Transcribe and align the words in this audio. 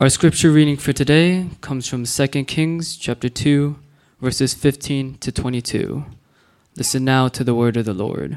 Our 0.00 0.10
scripture 0.10 0.52
reading 0.52 0.76
for 0.76 0.92
today 0.92 1.48
comes 1.60 1.88
from 1.88 2.04
2 2.04 2.44
Kings 2.44 2.96
chapter 2.96 3.28
2 3.28 3.74
verses 4.20 4.54
15 4.54 5.18
to 5.18 5.32
22. 5.32 6.04
Listen 6.76 7.04
now 7.04 7.26
to 7.26 7.42
the 7.42 7.52
word 7.52 7.76
of 7.76 7.84
the 7.84 7.92
Lord. 7.92 8.36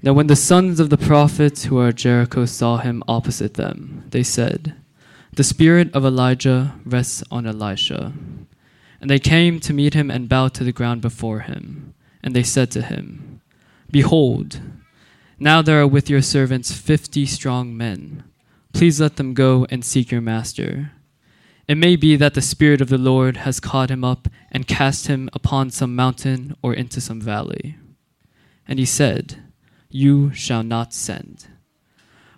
Now 0.00 0.12
when 0.12 0.28
the 0.28 0.36
sons 0.36 0.78
of 0.78 0.90
the 0.90 0.96
prophets 0.96 1.64
who 1.64 1.80
are 1.80 1.88
at 1.88 1.96
Jericho 1.96 2.44
saw 2.44 2.76
him 2.76 3.02
opposite 3.08 3.54
them, 3.54 4.04
they 4.10 4.22
said, 4.22 4.76
The 5.32 5.42
spirit 5.42 5.92
of 5.92 6.04
Elijah 6.04 6.76
rests 6.84 7.24
on 7.32 7.48
Elisha. 7.48 8.12
And 9.00 9.10
they 9.10 9.18
came 9.18 9.58
to 9.58 9.74
meet 9.74 9.94
him 9.94 10.08
and 10.08 10.28
bowed 10.28 10.54
to 10.54 10.62
the 10.62 10.70
ground 10.70 11.00
before 11.00 11.40
him. 11.40 11.94
And 12.22 12.32
they 12.32 12.44
said 12.44 12.70
to 12.70 12.82
him, 12.82 13.40
Behold, 13.90 14.60
now 15.40 15.62
there 15.62 15.80
are 15.80 15.86
with 15.88 16.08
your 16.08 16.22
servants 16.22 16.70
fifty 16.70 17.26
strong 17.26 17.76
men. 17.76 18.22
Please 18.74 19.00
let 19.00 19.16
them 19.16 19.34
go 19.34 19.66
and 19.70 19.84
seek 19.84 20.10
your 20.10 20.20
master. 20.20 20.90
It 21.68 21.76
may 21.76 21.94
be 21.94 22.16
that 22.16 22.34
the 22.34 22.42
Spirit 22.42 22.80
of 22.80 22.88
the 22.88 22.98
Lord 22.98 23.38
has 23.38 23.60
caught 23.60 23.88
him 23.88 24.02
up 24.02 24.26
and 24.50 24.66
cast 24.66 25.06
him 25.06 25.30
upon 25.32 25.70
some 25.70 25.94
mountain 25.94 26.56
or 26.60 26.74
into 26.74 27.00
some 27.00 27.20
valley. 27.20 27.76
And 28.66 28.80
he 28.80 28.84
said, 28.84 29.44
You 29.90 30.34
shall 30.34 30.64
not 30.64 30.92
send. 30.92 31.46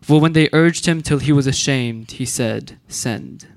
For 0.02 0.20
when 0.20 0.34
they 0.34 0.50
urged 0.52 0.84
him 0.84 1.00
till 1.02 1.18
he 1.18 1.32
was 1.32 1.46
ashamed, 1.46 2.12
he 2.12 2.26
said, 2.26 2.78
Send. 2.86 3.48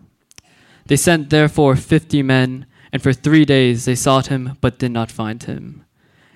They 0.85 0.95
sent 0.95 1.29
therefore 1.29 1.75
fifty 1.75 2.23
men, 2.23 2.65
and 2.93 3.03
for 3.03 3.11
three 3.11 3.43
days 3.43 3.85
they 3.85 3.93
sought 3.93 4.27
him, 4.27 4.57
but 4.61 4.79
did 4.79 4.91
not 4.91 5.11
find 5.11 5.43
him. 5.43 5.85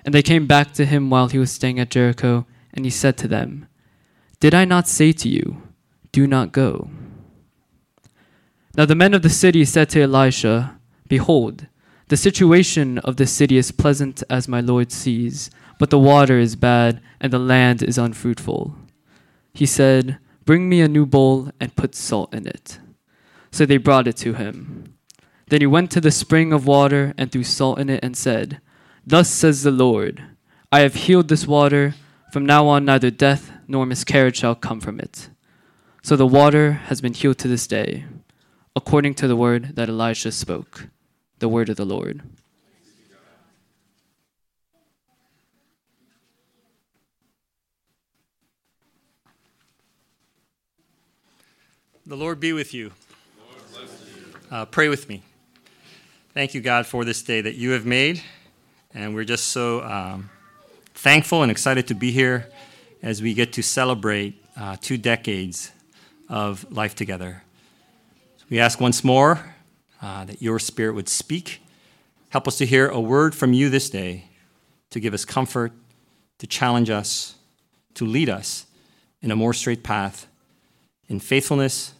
And 0.04 0.14
they 0.14 0.22
came 0.22 0.46
back 0.46 0.74
to 0.74 0.84
him 0.84 1.08
while 1.08 1.28
he 1.28 1.38
was 1.38 1.50
staying 1.50 1.80
at 1.80 1.90
Jericho, 1.90 2.46
and 2.74 2.84
he 2.84 2.90
said 2.90 3.16
to 3.16 3.28
them, 3.28 3.66
Did 4.40 4.52
I 4.54 4.66
not 4.66 4.86
say 4.86 5.10
to 5.12 5.28
you, 5.28 5.63
do 6.14 6.28
not 6.28 6.52
go. 6.52 6.88
Now 8.76 8.86
the 8.86 8.94
men 8.94 9.14
of 9.14 9.22
the 9.22 9.28
city 9.28 9.64
said 9.64 9.90
to 9.90 10.02
Elisha, 10.02 10.78
Behold, 11.08 11.66
the 12.06 12.16
situation 12.16 12.98
of 12.98 13.16
the 13.16 13.26
city 13.26 13.56
is 13.56 13.72
pleasant 13.72 14.22
as 14.30 14.46
my 14.46 14.60
Lord 14.60 14.92
sees, 14.92 15.50
but 15.80 15.90
the 15.90 15.98
water 15.98 16.38
is 16.38 16.54
bad, 16.54 17.00
and 17.20 17.32
the 17.32 17.40
land 17.40 17.82
is 17.82 17.98
unfruitful. 17.98 18.76
He 19.52 19.66
said, 19.66 20.18
Bring 20.44 20.68
me 20.68 20.80
a 20.80 20.86
new 20.86 21.04
bowl 21.04 21.50
and 21.58 21.74
put 21.74 21.96
salt 21.96 22.32
in 22.32 22.46
it. 22.46 22.78
So 23.50 23.66
they 23.66 23.78
brought 23.78 24.06
it 24.06 24.16
to 24.18 24.34
him. 24.34 24.94
Then 25.48 25.62
he 25.62 25.66
went 25.66 25.90
to 25.92 26.00
the 26.00 26.12
spring 26.12 26.52
of 26.52 26.64
water 26.64 27.12
and 27.18 27.32
threw 27.32 27.42
salt 27.42 27.80
in 27.80 27.90
it 27.90 28.04
and 28.04 28.16
said, 28.16 28.60
Thus 29.04 29.28
says 29.28 29.64
the 29.64 29.72
Lord, 29.72 30.22
I 30.70 30.80
have 30.80 30.94
healed 30.94 31.26
this 31.26 31.48
water. 31.48 31.96
From 32.32 32.46
now 32.46 32.68
on, 32.68 32.84
neither 32.84 33.10
death 33.10 33.50
nor 33.66 33.84
miscarriage 33.84 34.36
shall 34.36 34.54
come 34.54 34.80
from 34.80 35.00
it. 35.00 35.30
So 36.04 36.16
the 36.16 36.26
water 36.26 36.72
has 36.72 37.00
been 37.00 37.14
healed 37.14 37.38
to 37.38 37.48
this 37.48 37.66
day, 37.66 38.04
according 38.76 39.14
to 39.14 39.26
the 39.26 39.34
word 39.34 39.74
that 39.76 39.88
Elijah 39.88 40.32
spoke, 40.32 40.88
the 41.38 41.48
word 41.48 41.70
of 41.70 41.78
the 41.78 41.86
Lord. 41.86 42.20
The 52.04 52.16
Lord 52.16 52.38
be 52.38 52.52
with 52.52 52.74
you. 52.74 52.92
Uh, 54.50 54.66
pray 54.66 54.90
with 54.90 55.08
me. 55.08 55.22
Thank 56.34 56.52
you, 56.52 56.60
God, 56.60 56.84
for 56.84 57.06
this 57.06 57.22
day 57.22 57.40
that 57.40 57.54
you 57.54 57.70
have 57.70 57.86
made. 57.86 58.20
And 58.92 59.14
we're 59.14 59.24
just 59.24 59.46
so 59.46 59.82
um, 59.82 60.28
thankful 60.92 61.42
and 61.42 61.50
excited 61.50 61.86
to 61.86 61.94
be 61.94 62.10
here 62.10 62.50
as 63.02 63.22
we 63.22 63.32
get 63.32 63.54
to 63.54 63.62
celebrate 63.62 64.44
uh, 64.54 64.76
two 64.82 64.98
decades 64.98 65.70
of 66.28 66.70
life 66.70 66.94
together. 66.94 67.42
We 68.50 68.60
ask 68.60 68.80
once 68.80 69.02
more 69.02 69.54
uh, 70.02 70.24
that 70.24 70.42
your 70.42 70.58
spirit 70.58 70.94
would 70.94 71.08
speak. 71.08 71.60
Help 72.30 72.46
us 72.46 72.58
to 72.58 72.66
hear 72.66 72.88
a 72.88 73.00
word 73.00 73.34
from 73.34 73.52
you 73.52 73.70
this 73.70 73.88
day 73.88 74.24
to 74.90 75.00
give 75.00 75.14
us 75.14 75.24
comfort, 75.24 75.72
to 76.38 76.46
challenge 76.46 76.90
us, 76.90 77.34
to 77.94 78.04
lead 78.04 78.28
us 78.28 78.66
in 79.22 79.30
a 79.30 79.36
more 79.36 79.52
straight 79.52 79.82
path, 79.82 80.26
in 81.08 81.18
faithfulness 81.18 81.94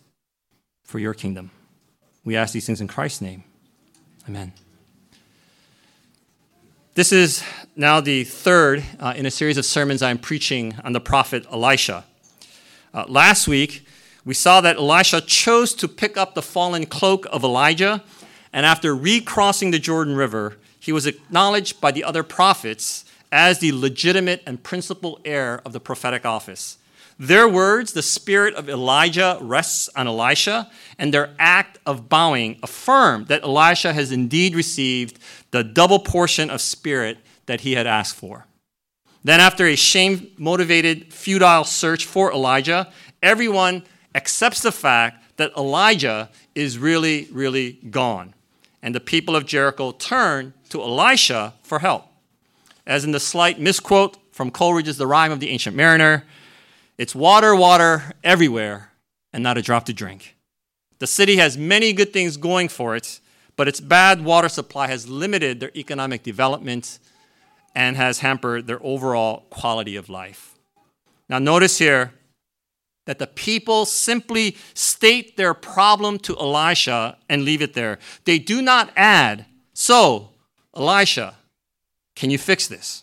for 0.85 0.99
your 0.99 1.15
kingdom. 1.15 1.51
We 2.25 2.37
ask 2.37 2.53
these 2.53 2.67
things 2.67 2.81
in 2.81 2.89
Christ's 2.89 3.21
name. 3.21 3.45
Amen. 4.29 4.53
This 6.95 7.11
is 7.11 7.43
now 7.75 8.01
the 8.01 8.23
third 8.23 8.85
uh, 9.01 9.15
in 9.17 9.27
a 9.27 9.31
series 9.31 9.59
of 9.59 9.65
sermons 9.65 10.03
I'm 10.03 10.19
preaching 10.19 10.77
on 10.85 10.93
the 10.93 11.01
prophet 11.01 11.45
Elisha. 11.51 12.05
Uh, 12.93 13.05
last 13.09 13.49
week, 13.49 13.85
we 14.25 14.35
saw 14.35 14.61
that 14.61 14.77
Elisha 14.77 15.21
chose 15.21 15.75
to 15.75 15.89
pick 15.89 16.17
up 16.17 16.35
the 16.35 16.43
fallen 16.43 16.87
cloak 16.87 17.27
of 17.31 17.45
Elijah, 17.45 18.03
and 18.53 18.65
after 18.65 18.95
recrossing 18.95 19.71
the 19.71 19.79
Jordan 19.79 20.17
River, 20.17 20.57
he 20.79 20.93
was 20.93 21.07
acknowledged 21.07 21.81
by 21.81 21.91
the 21.91 22.05
other 22.05 22.23
prophets 22.23 23.05
as 23.33 23.59
the 23.59 23.73
legitimate 23.73 24.43
and 24.47 24.63
principal 24.63 25.21
heir 25.25 25.61
of 25.65 25.73
the 25.73 25.81
prophetic 25.81 26.25
office. 26.25 26.79
Their 27.19 27.49
words, 27.49 27.93
the 27.93 28.03
spirit 28.03 28.55
of 28.55 28.69
Elijah 28.69 29.39
rests 29.41 29.89
on 29.95 30.07
Elisha, 30.07 30.71
and 30.99 31.13
their 31.13 31.35
act 31.39 31.79
of 31.87 32.09
bowing 32.09 32.59
affirm 32.63 33.27
that 33.27 33.43
Elisha 33.43 33.93
has 33.93 34.11
indeed 34.11 34.55
received 34.55 35.19
the 35.51 35.63
double 35.63 36.01
portion 36.01 36.51
of 36.51 36.61
spirit 36.61 37.19
that 37.47 37.61
he 37.61 37.73
had 37.73 37.87
asked 37.87 38.17
for. 38.17 38.47
Then, 39.23 39.41
after 39.41 39.67
a 39.67 39.77
shame 39.77 40.33
motivated, 40.37 41.13
futile 41.13 41.65
search 41.65 42.05
for 42.05 42.33
Elijah, 42.33 42.93
everyone 43.23 43.85
accepts 44.15 44.63
the 44.63 44.73
fact 44.73 45.37
that 45.37 45.53
Elijah 45.57 46.31
is 46.55 46.79
really, 46.79 47.29
really 47.33 47.73
gone. 47.91 48.35
And 48.83 48.95
the 48.95 49.01
people 49.01 49.35
of 49.35 49.47
Jericho 49.47 49.93
turn 49.93 50.53
to 50.69 50.81
Elisha 50.81 51.55
for 51.63 51.79
help. 51.79 52.07
As 52.87 53.05
in 53.05 53.13
the 53.13 53.21
slight 53.21 53.59
misquote 53.59 54.19
from 54.33 54.51
Coleridge's 54.51 54.99
The 54.99 55.07
Rime 55.07 55.33
of 55.33 55.41
the 55.41 55.51
Ancient 55.51 55.75
Mariner, 55.75 56.25
it's 56.99 57.15
water, 57.15 57.57
water 57.57 58.13
everywhere, 58.23 58.93
and 59.33 59.43
not 59.43 59.59
a 59.59 59.63
drop 59.63 59.87
to 59.87 59.93
drink. 59.93 60.37
The 60.99 61.07
city 61.07 61.37
has 61.37 61.59
many 61.59 61.93
good 61.93 62.13
things 62.13 62.37
going 62.37 62.69
for 62.69 62.95
it, 62.95 63.21
but 63.57 63.69
its 63.69 63.81
bad 63.81 64.25
water 64.25 64.49
supply 64.49 64.87
has 64.89 65.09
limited 65.09 65.61
their 65.61 65.73
economic 65.75 66.23
development 66.23 66.99
and 67.75 67.97
has 67.97 68.21
hampered 68.21 68.67
their 68.67 68.85
overall 68.85 69.47
quality 69.51 69.97
of 69.97 70.09
life. 70.09 70.55
Now, 71.29 71.39
notice 71.39 71.79
here 71.79 72.13
that 73.07 73.19
the 73.19 73.27
people 73.27 73.85
simply 73.85 74.57
state 74.73 75.37
their 75.37 75.55
problem 75.55 76.19
to 76.19 76.37
Elisha 76.39 77.19
and 77.29 77.45
leave 77.45 77.63
it 77.63 77.75
there. 77.75 77.99
They 78.25 78.39
do 78.39 78.63
not 78.63 78.91
add, 78.97 79.47
So, 79.75 80.31
Elisha, 80.77 81.35
can 82.17 82.31
you 82.31 82.39
fix 82.39 82.67
this? 82.67 83.03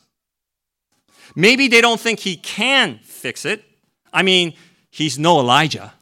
Maybe 1.36 1.68
they 1.68 1.82
don't 1.82 2.00
think 2.00 2.20
he 2.20 2.36
can 2.36 3.00
fix 3.04 3.46
it. 3.46 3.64
I 4.12 4.24
mean, 4.24 4.54
he's 4.90 5.18
no 5.18 5.40
Elijah. 5.40 5.94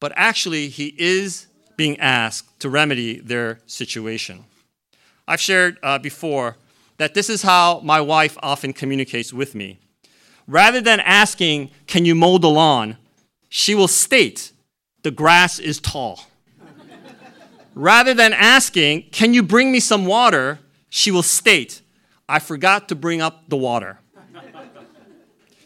But 0.00 0.12
actually, 0.16 0.68
he 0.68 0.94
is 0.98 1.46
being 1.76 1.98
asked 2.00 2.60
to 2.60 2.68
remedy 2.68 3.20
their 3.20 3.60
situation. 3.66 4.44
I've 5.26 5.40
shared 5.40 5.78
uh, 5.82 5.98
before 5.98 6.56
that 6.98 7.14
this 7.14 7.30
is 7.30 7.42
how 7.42 7.80
my 7.80 8.00
wife 8.00 8.36
often 8.42 8.72
communicates 8.72 9.32
with 9.32 9.54
me 9.54 9.79
rather 10.50 10.80
than 10.80 11.00
asking, 11.00 11.70
Can 11.86 12.04
you 12.04 12.14
mow 12.14 12.36
the 12.38 12.50
lawn? 12.50 12.96
she 13.48 13.74
will 13.74 13.88
state, 13.88 14.52
The 15.02 15.10
grass 15.10 15.58
is 15.58 15.78
tall. 15.80 16.26
rather 17.74 18.12
than 18.14 18.32
asking, 18.32 19.04
Can 19.12 19.32
you 19.32 19.42
bring 19.42 19.72
me 19.72 19.80
some 19.80 20.04
water? 20.04 20.58
she 20.92 21.10
will 21.12 21.22
state, 21.22 21.80
I 22.28 22.40
forgot 22.40 22.88
to 22.88 22.96
bring 22.96 23.20
up 23.22 23.48
the 23.48 23.56
water. 23.56 23.98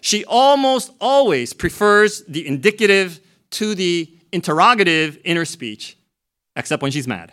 she 0.02 0.22
almost 0.26 0.92
always 1.00 1.54
prefers 1.54 2.22
the 2.28 2.46
indicative 2.46 3.20
to 3.52 3.74
the 3.74 4.10
interrogative 4.32 5.18
in 5.24 5.36
her 5.38 5.46
speech, 5.46 5.96
except 6.56 6.82
when 6.82 6.92
she's 6.92 7.08
mad. 7.08 7.32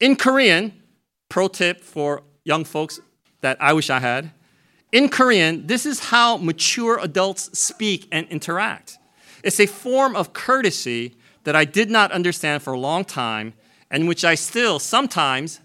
In 0.00 0.16
Korean, 0.16 0.72
pro 1.28 1.48
tip 1.48 1.82
for 1.82 2.22
young 2.44 2.64
folks 2.64 3.00
that 3.42 3.56
I 3.60 3.72
wish 3.74 3.90
I 3.90 4.00
had, 4.00 4.30
in 4.94 5.08
Korean, 5.08 5.66
this 5.66 5.84
is 5.86 5.98
how 5.98 6.36
mature 6.36 7.00
adults 7.02 7.58
speak 7.58 8.06
and 8.12 8.28
interact. 8.28 8.96
It's 9.42 9.58
a 9.58 9.66
form 9.66 10.14
of 10.14 10.32
courtesy 10.32 11.16
that 11.42 11.56
I 11.56 11.64
did 11.64 11.90
not 11.90 12.12
understand 12.12 12.62
for 12.62 12.72
a 12.72 12.78
long 12.78 13.04
time 13.04 13.54
and 13.90 14.06
which 14.06 14.24
I 14.24 14.36
still 14.36 14.78
sometimes, 14.78 15.60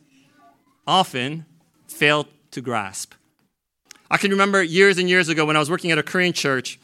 often, 0.88 1.46
fail 1.88 2.28
to 2.50 2.60
grasp. 2.60 3.14
I 4.10 4.18
can 4.18 4.32
remember 4.32 4.64
years 4.64 4.98
and 4.98 5.08
years 5.08 5.30
ago 5.30 5.46
when 5.46 5.56
I 5.56 5.60
was 5.60 5.70
working 5.70 5.92
at 5.92 6.00
a 6.00 6.04
Korean 6.04 6.34
church, 6.34 6.80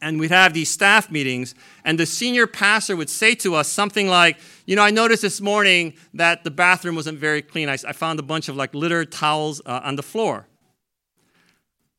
and 0.00 0.20
we'd 0.20 0.30
have 0.30 0.54
these 0.54 0.70
staff 0.70 1.10
meetings, 1.10 1.56
and 1.84 1.98
the 1.98 2.06
senior 2.06 2.46
pastor 2.46 2.94
would 2.94 3.10
say 3.10 3.34
to 3.36 3.56
us 3.56 3.66
something 3.66 4.06
like, 4.06 4.38
You 4.66 4.76
know, 4.76 4.82
I 4.82 4.90
noticed 4.90 5.22
this 5.22 5.40
morning 5.40 5.94
that 6.14 6.44
the 6.44 6.50
bathroom 6.52 6.94
wasn't 6.94 7.18
very 7.18 7.42
clean. 7.42 7.68
I, 7.68 7.76
I 7.88 7.92
found 7.92 8.20
a 8.20 8.22
bunch 8.22 8.48
of 8.48 8.54
like 8.54 8.72
littered 8.72 9.10
towels 9.10 9.60
uh, 9.66 9.80
on 9.82 9.96
the 9.96 10.04
floor. 10.04 10.46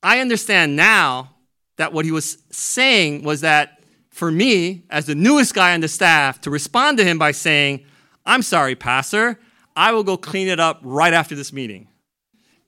I 0.07 0.19
understand 0.19 0.77
now 0.77 1.31
that 1.75 1.91
what 1.91 2.05
he 2.05 2.11
was 2.11 2.37
saying 2.49 3.23
was 3.23 3.41
that 3.41 3.81
for 4.09 4.31
me, 4.31 4.85
as 4.89 5.05
the 5.05 5.15
newest 5.15 5.53
guy 5.53 5.73
on 5.73 5.81
the 5.81 5.89
staff, 5.89 6.39
to 6.41 6.49
respond 6.49 6.97
to 6.99 7.03
him 7.03 7.19
by 7.19 7.33
saying, 7.33 7.83
I'm 8.25 8.41
sorry, 8.41 8.73
Pastor, 8.73 9.37
I 9.75 9.91
will 9.91 10.05
go 10.05 10.15
clean 10.15 10.47
it 10.47 10.61
up 10.61 10.79
right 10.81 11.13
after 11.13 11.35
this 11.35 11.51
meeting. 11.51 11.89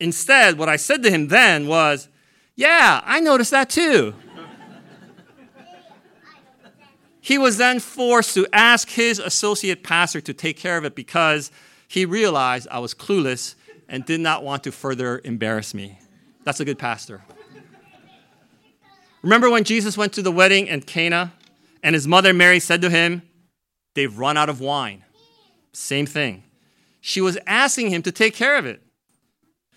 Instead, 0.02 0.58
what 0.58 0.68
I 0.68 0.76
said 0.76 1.02
to 1.04 1.10
him 1.10 1.30
then 1.30 1.66
was, 1.68 2.10
Yeah, 2.58 3.02
I 3.06 3.22
noticed 3.22 3.52
that 3.52 3.70
too. 3.70 4.16
he 7.22 7.38
was 7.38 7.56
then 7.56 7.80
forced 7.80 8.34
to 8.34 8.48
ask 8.52 8.90
his 8.90 9.18
associate 9.18 9.82
pastor 9.82 10.20
to 10.20 10.34
take 10.34 10.58
care 10.58 10.78
of 10.78 10.84
it 10.84 10.94
because 10.94 11.52
he 11.88 12.04
realized 12.04 12.68
I 12.70 12.80
was 12.80 12.94
clueless 12.94 13.56
and 13.88 14.04
did 14.04 14.20
not 14.20 14.44
want 14.44 14.66
to 14.66 14.74
further 14.74 15.22
embarrass 15.24 15.74
me. 15.74 16.00
That's 16.44 16.60
a 16.60 16.66
good 16.66 16.80
pastor. 16.80 17.22
Remember 19.22 19.50
when 19.50 19.64
Jesus 19.64 19.98
went 19.98 20.14
to 20.14 20.22
the 20.22 20.32
wedding 20.32 20.68
in 20.68 20.82
Cana 20.82 21.34
and 21.84 21.94
his 21.94 22.08
mother 22.08 22.34
Mary 22.34 22.60
said 22.60 22.82
to 22.82 22.90
him, 22.90 23.22
They've 23.96 24.18
run 24.18 24.38
out 24.38 24.50
of 24.50 24.62
wine. 24.62 25.04
Same 25.74 26.06
thing. 26.06 26.44
She 27.02 27.22
was 27.22 27.38
asking 27.48 27.90
him 27.90 28.02
to 28.04 28.12
take 28.12 28.34
care 28.34 28.58
of 28.58 28.66
it. 28.66 28.82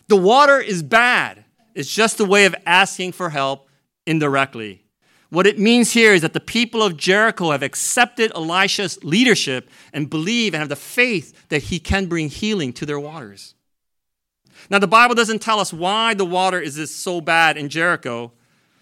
The 0.08 0.16
water 0.16 0.58
is 0.60 0.82
bad. 0.82 1.44
It's 1.74 1.92
just 1.92 2.20
a 2.20 2.24
way 2.24 2.44
of 2.44 2.54
asking 2.66 3.12
for 3.12 3.30
help 3.30 3.68
indirectly. 4.06 4.84
What 5.30 5.46
it 5.46 5.58
means 5.58 5.92
here 5.92 6.12
is 6.12 6.20
that 6.20 6.34
the 6.34 6.40
people 6.40 6.82
of 6.82 6.98
Jericho 6.98 7.52
have 7.52 7.62
accepted 7.62 8.30
Elisha's 8.34 9.02
leadership 9.02 9.70
and 9.92 10.10
believe 10.10 10.52
and 10.52 10.60
have 10.60 10.68
the 10.68 10.76
faith 10.76 11.48
that 11.48 11.64
he 11.64 11.78
can 11.78 12.06
bring 12.06 12.28
healing 12.28 12.72
to 12.74 12.84
their 12.84 13.00
waters. 13.00 13.54
Now, 14.70 14.78
the 14.78 14.86
Bible 14.86 15.14
doesn't 15.14 15.40
tell 15.40 15.60
us 15.60 15.72
why 15.72 16.14
the 16.14 16.24
water 16.24 16.60
is 16.60 16.94
so 16.94 17.20
bad 17.20 17.56
in 17.56 17.68
Jericho, 17.68 18.32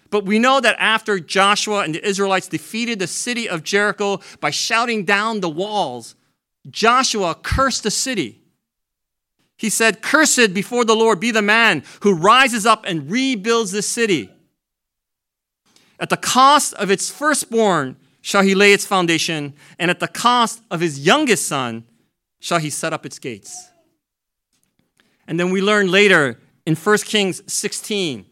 but 0.09 0.25
we 0.25 0.39
know 0.39 0.59
that 0.59 0.75
after 0.77 1.19
Joshua 1.19 1.79
and 1.79 1.95
the 1.95 2.05
Israelites 2.05 2.47
defeated 2.47 2.99
the 2.99 3.07
city 3.07 3.47
of 3.47 3.63
Jericho 3.63 4.19
by 4.39 4.49
shouting 4.49 5.05
down 5.05 5.39
the 5.39 5.49
walls, 5.49 6.15
Joshua 6.69 7.33
cursed 7.33 7.83
the 7.83 7.91
city. 7.91 8.41
He 9.57 9.69
said, 9.69 10.01
Cursed 10.01 10.53
before 10.53 10.85
the 10.85 10.95
Lord 10.95 11.19
be 11.19 11.31
the 11.31 11.41
man 11.41 11.83
who 12.01 12.13
rises 12.13 12.65
up 12.65 12.83
and 12.85 13.09
rebuilds 13.09 13.71
this 13.71 13.87
city. 13.87 14.29
At 15.99 16.09
the 16.09 16.17
cost 16.17 16.73
of 16.73 16.91
its 16.91 17.09
firstborn 17.09 17.95
shall 18.21 18.41
he 18.41 18.53
lay 18.53 18.73
its 18.73 18.85
foundation, 18.85 19.53
and 19.79 19.89
at 19.89 19.99
the 19.99 20.07
cost 20.07 20.61
of 20.69 20.79
his 20.79 21.05
youngest 21.05 21.47
son 21.47 21.85
shall 22.39 22.59
he 22.59 22.69
set 22.69 22.91
up 22.91 23.05
its 23.05 23.19
gates. 23.19 23.70
And 25.27 25.39
then 25.39 25.51
we 25.51 25.61
learn 25.61 25.89
later 25.89 26.39
in 26.65 26.75
1 26.75 26.97
Kings 26.99 27.41
16 27.51 28.25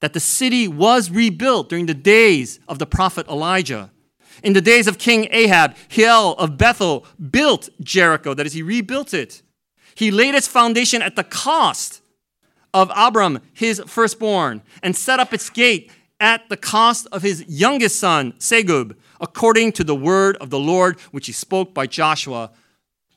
that 0.00 0.12
the 0.12 0.20
city 0.20 0.68
was 0.68 1.10
rebuilt 1.10 1.68
during 1.68 1.86
the 1.86 1.94
days 1.94 2.60
of 2.68 2.78
the 2.78 2.86
prophet 2.86 3.26
Elijah. 3.28 3.90
In 4.42 4.52
the 4.52 4.60
days 4.60 4.86
of 4.86 4.98
King 4.98 5.26
Ahab, 5.30 5.74
Hiel 5.88 6.36
of 6.38 6.56
Bethel 6.56 7.04
built 7.30 7.68
Jericho, 7.80 8.34
that 8.34 8.46
is, 8.46 8.52
he 8.52 8.62
rebuilt 8.62 9.12
it. 9.12 9.42
He 9.94 10.12
laid 10.12 10.36
its 10.36 10.46
foundation 10.46 11.02
at 11.02 11.16
the 11.16 11.24
cost 11.24 12.02
of 12.72 12.90
Abiram, 12.94 13.40
his 13.52 13.82
firstborn, 13.86 14.62
and 14.82 14.94
set 14.94 15.18
up 15.18 15.34
its 15.34 15.50
gate 15.50 15.90
at 16.20 16.48
the 16.48 16.56
cost 16.56 17.08
of 17.10 17.22
his 17.22 17.44
youngest 17.48 17.98
son, 17.98 18.32
Segub, 18.38 18.94
according 19.20 19.72
to 19.72 19.84
the 19.84 19.96
word 19.96 20.36
of 20.36 20.50
the 20.50 20.58
Lord, 20.58 21.00
which 21.10 21.26
he 21.26 21.32
spoke 21.32 21.74
by 21.74 21.86
Joshua, 21.86 22.50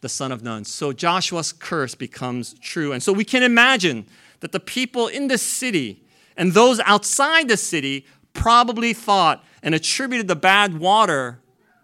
the 0.02 0.10
son 0.10 0.32
of 0.32 0.44
Nun. 0.44 0.66
So 0.66 0.92
Joshua's 0.92 1.54
curse 1.54 1.96
becomes 1.96 2.56
true. 2.60 2.92
And 2.92 3.02
so 3.02 3.14
we 3.14 3.24
can 3.24 3.44
imagine 3.44 4.08
that 4.42 4.52
the 4.52 4.60
people 4.60 5.08
in 5.08 5.28
the 5.28 5.38
city 5.38 6.04
and 6.36 6.54
those 6.54 6.80
outside 6.82 7.48
the 7.48 7.58
city 7.58 8.06
probably 8.34 8.94
thought 8.94 9.44
and 9.64 9.76
attributed 9.76 10.28
the 10.28 10.36
bad 10.36 10.80
water 10.80 11.40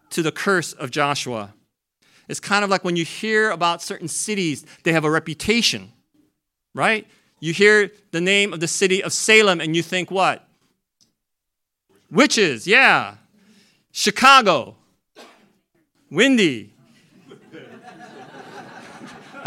to 0.10 0.22
the 0.22 0.32
curse 0.32 0.74
of 0.74 0.92
Joshua. 0.92 1.54
It's 2.28 2.40
kind 2.40 2.64
of 2.64 2.70
like 2.70 2.84
when 2.84 2.96
you 2.96 3.06
hear 3.06 3.52
about 3.52 3.82
certain 3.82 4.08
cities, 4.08 4.66
they 4.84 4.94
have 4.94 5.06
a 5.06 5.12
reputation, 5.12 5.92
right? 6.74 7.08
You 7.40 7.54
hear 7.54 7.92
the 8.12 8.22
name 8.22 8.52
of 8.52 8.60
the 8.60 8.68
city 8.68 9.04
of 9.04 9.14
Salem 9.14 9.62
and 9.62 9.76
you 9.76 9.84
think 9.84 10.10
what? 10.10 10.48
Witches, 12.10 12.68
yeah. 12.68 13.16
Chicago, 13.92 14.76
windy. 16.10 16.74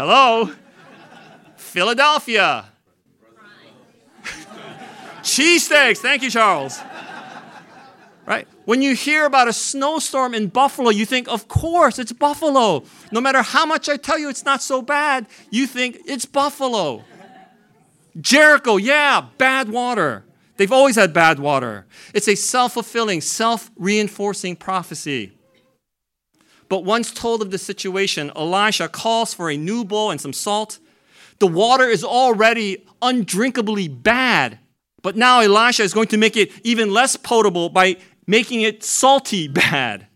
Hello? 0.01 0.49
Philadelphia. 1.57 2.65
Cheesesteaks. 5.21 5.99
Thank 5.99 6.23
you, 6.23 6.31
Charles. 6.31 6.79
Right? 8.25 8.47
When 8.65 8.81
you 8.81 8.95
hear 8.95 9.27
about 9.27 9.47
a 9.47 9.53
snowstorm 9.53 10.33
in 10.33 10.47
Buffalo, 10.47 10.89
you 10.89 11.05
think, 11.05 11.27
of 11.27 11.47
course, 11.47 11.99
it's 11.99 12.13
Buffalo. 12.13 12.83
No 13.11 13.21
matter 13.21 13.43
how 13.43 13.67
much 13.67 13.89
I 13.89 13.97
tell 13.97 14.17
you 14.17 14.27
it's 14.27 14.43
not 14.43 14.63
so 14.63 14.81
bad, 14.81 15.27
you 15.51 15.67
think 15.67 15.99
it's 16.07 16.25
Buffalo. 16.25 17.03
Jericho, 18.19 18.77
yeah, 18.77 19.27
bad 19.37 19.69
water. 19.69 20.23
They've 20.57 20.71
always 20.71 20.95
had 20.95 21.13
bad 21.13 21.37
water. 21.37 21.85
It's 22.15 22.27
a 22.27 22.33
self 22.33 22.73
fulfilling, 22.73 23.21
self 23.21 23.69
reinforcing 23.75 24.55
prophecy. 24.55 25.33
But 26.71 26.85
once 26.85 27.11
told 27.11 27.41
of 27.41 27.51
the 27.51 27.57
situation, 27.57 28.31
Elisha 28.33 28.87
calls 28.87 29.33
for 29.33 29.49
a 29.49 29.57
new 29.57 29.83
bowl 29.83 30.09
and 30.09 30.21
some 30.21 30.31
salt. 30.31 30.79
The 31.39 31.47
water 31.47 31.83
is 31.83 32.01
already 32.01 32.87
undrinkably 33.01 33.89
bad, 33.89 34.57
but 35.01 35.17
now 35.17 35.41
Elisha 35.41 35.83
is 35.83 35.93
going 35.93 36.07
to 36.07 36.17
make 36.17 36.37
it 36.37 36.49
even 36.63 36.93
less 36.93 37.17
potable 37.17 37.67
by 37.67 37.97
making 38.25 38.61
it 38.61 38.85
salty 38.85 39.47
bad. 39.65 40.07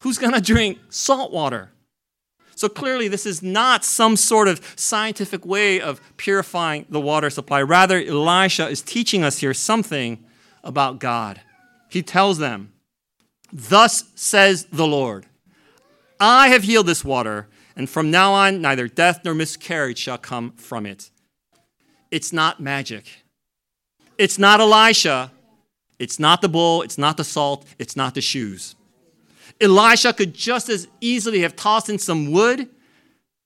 Who's 0.00 0.16
going 0.16 0.32
to 0.32 0.40
drink 0.40 0.78
salt 0.88 1.30
water? 1.30 1.72
So 2.54 2.70
clearly, 2.70 3.08
this 3.08 3.26
is 3.26 3.42
not 3.42 3.84
some 3.84 4.16
sort 4.16 4.48
of 4.48 4.62
scientific 4.76 5.44
way 5.44 5.78
of 5.78 6.00
purifying 6.16 6.86
the 6.88 7.00
water 7.00 7.28
supply. 7.28 7.60
Rather, 7.60 7.98
Elisha 7.98 8.66
is 8.66 8.80
teaching 8.80 9.22
us 9.22 9.40
here 9.40 9.52
something 9.52 10.24
about 10.64 11.00
God. 11.00 11.42
He 11.90 12.02
tells 12.02 12.38
them, 12.38 12.72
Thus 13.52 14.04
says 14.14 14.68
the 14.72 14.86
Lord, 14.86 15.26
I 16.20 16.48
have 16.48 16.64
healed 16.64 16.86
this 16.86 17.04
water, 17.04 17.48
and 17.76 17.88
from 17.88 18.10
now 18.10 18.32
on, 18.32 18.60
neither 18.60 18.88
death 18.88 19.20
nor 19.24 19.34
miscarriage 19.34 19.98
shall 19.98 20.18
come 20.18 20.52
from 20.52 20.86
it. 20.86 21.10
It's 22.10 22.32
not 22.32 22.60
magic. 22.60 23.24
It's 24.16 24.38
not 24.38 24.60
Elisha. 24.60 25.30
It's 25.98 26.18
not 26.18 26.42
the 26.42 26.48
bull. 26.48 26.82
It's 26.82 26.98
not 26.98 27.16
the 27.16 27.24
salt. 27.24 27.64
It's 27.78 27.96
not 27.96 28.14
the 28.14 28.20
shoes. 28.20 28.74
Elisha 29.60 30.12
could 30.12 30.34
just 30.34 30.68
as 30.68 30.88
easily 31.00 31.40
have 31.40 31.56
tossed 31.56 31.88
in 31.88 31.98
some 31.98 32.30
wood, 32.30 32.68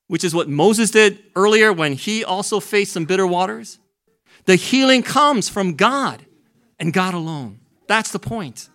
which 0.08 0.25
is 0.25 0.35
what 0.35 0.49
Moses 0.49 0.90
did 0.90 1.18
earlier 1.37 1.73
when 1.73 1.94
he 1.94 2.25
also 2.25 2.61
faced 2.61 2.92
some 2.92 3.04
bitter 3.04 3.26
waters. 3.26 3.78
The 4.44 4.56
healing 4.56 5.02
comes 5.02 5.49
from 5.49 5.75
God 5.75 6.25
and 6.78 6.92
God 6.92 7.14
alone. 7.14 7.61
That's 7.87 8.12
the 8.12 8.18
point. 8.18 8.68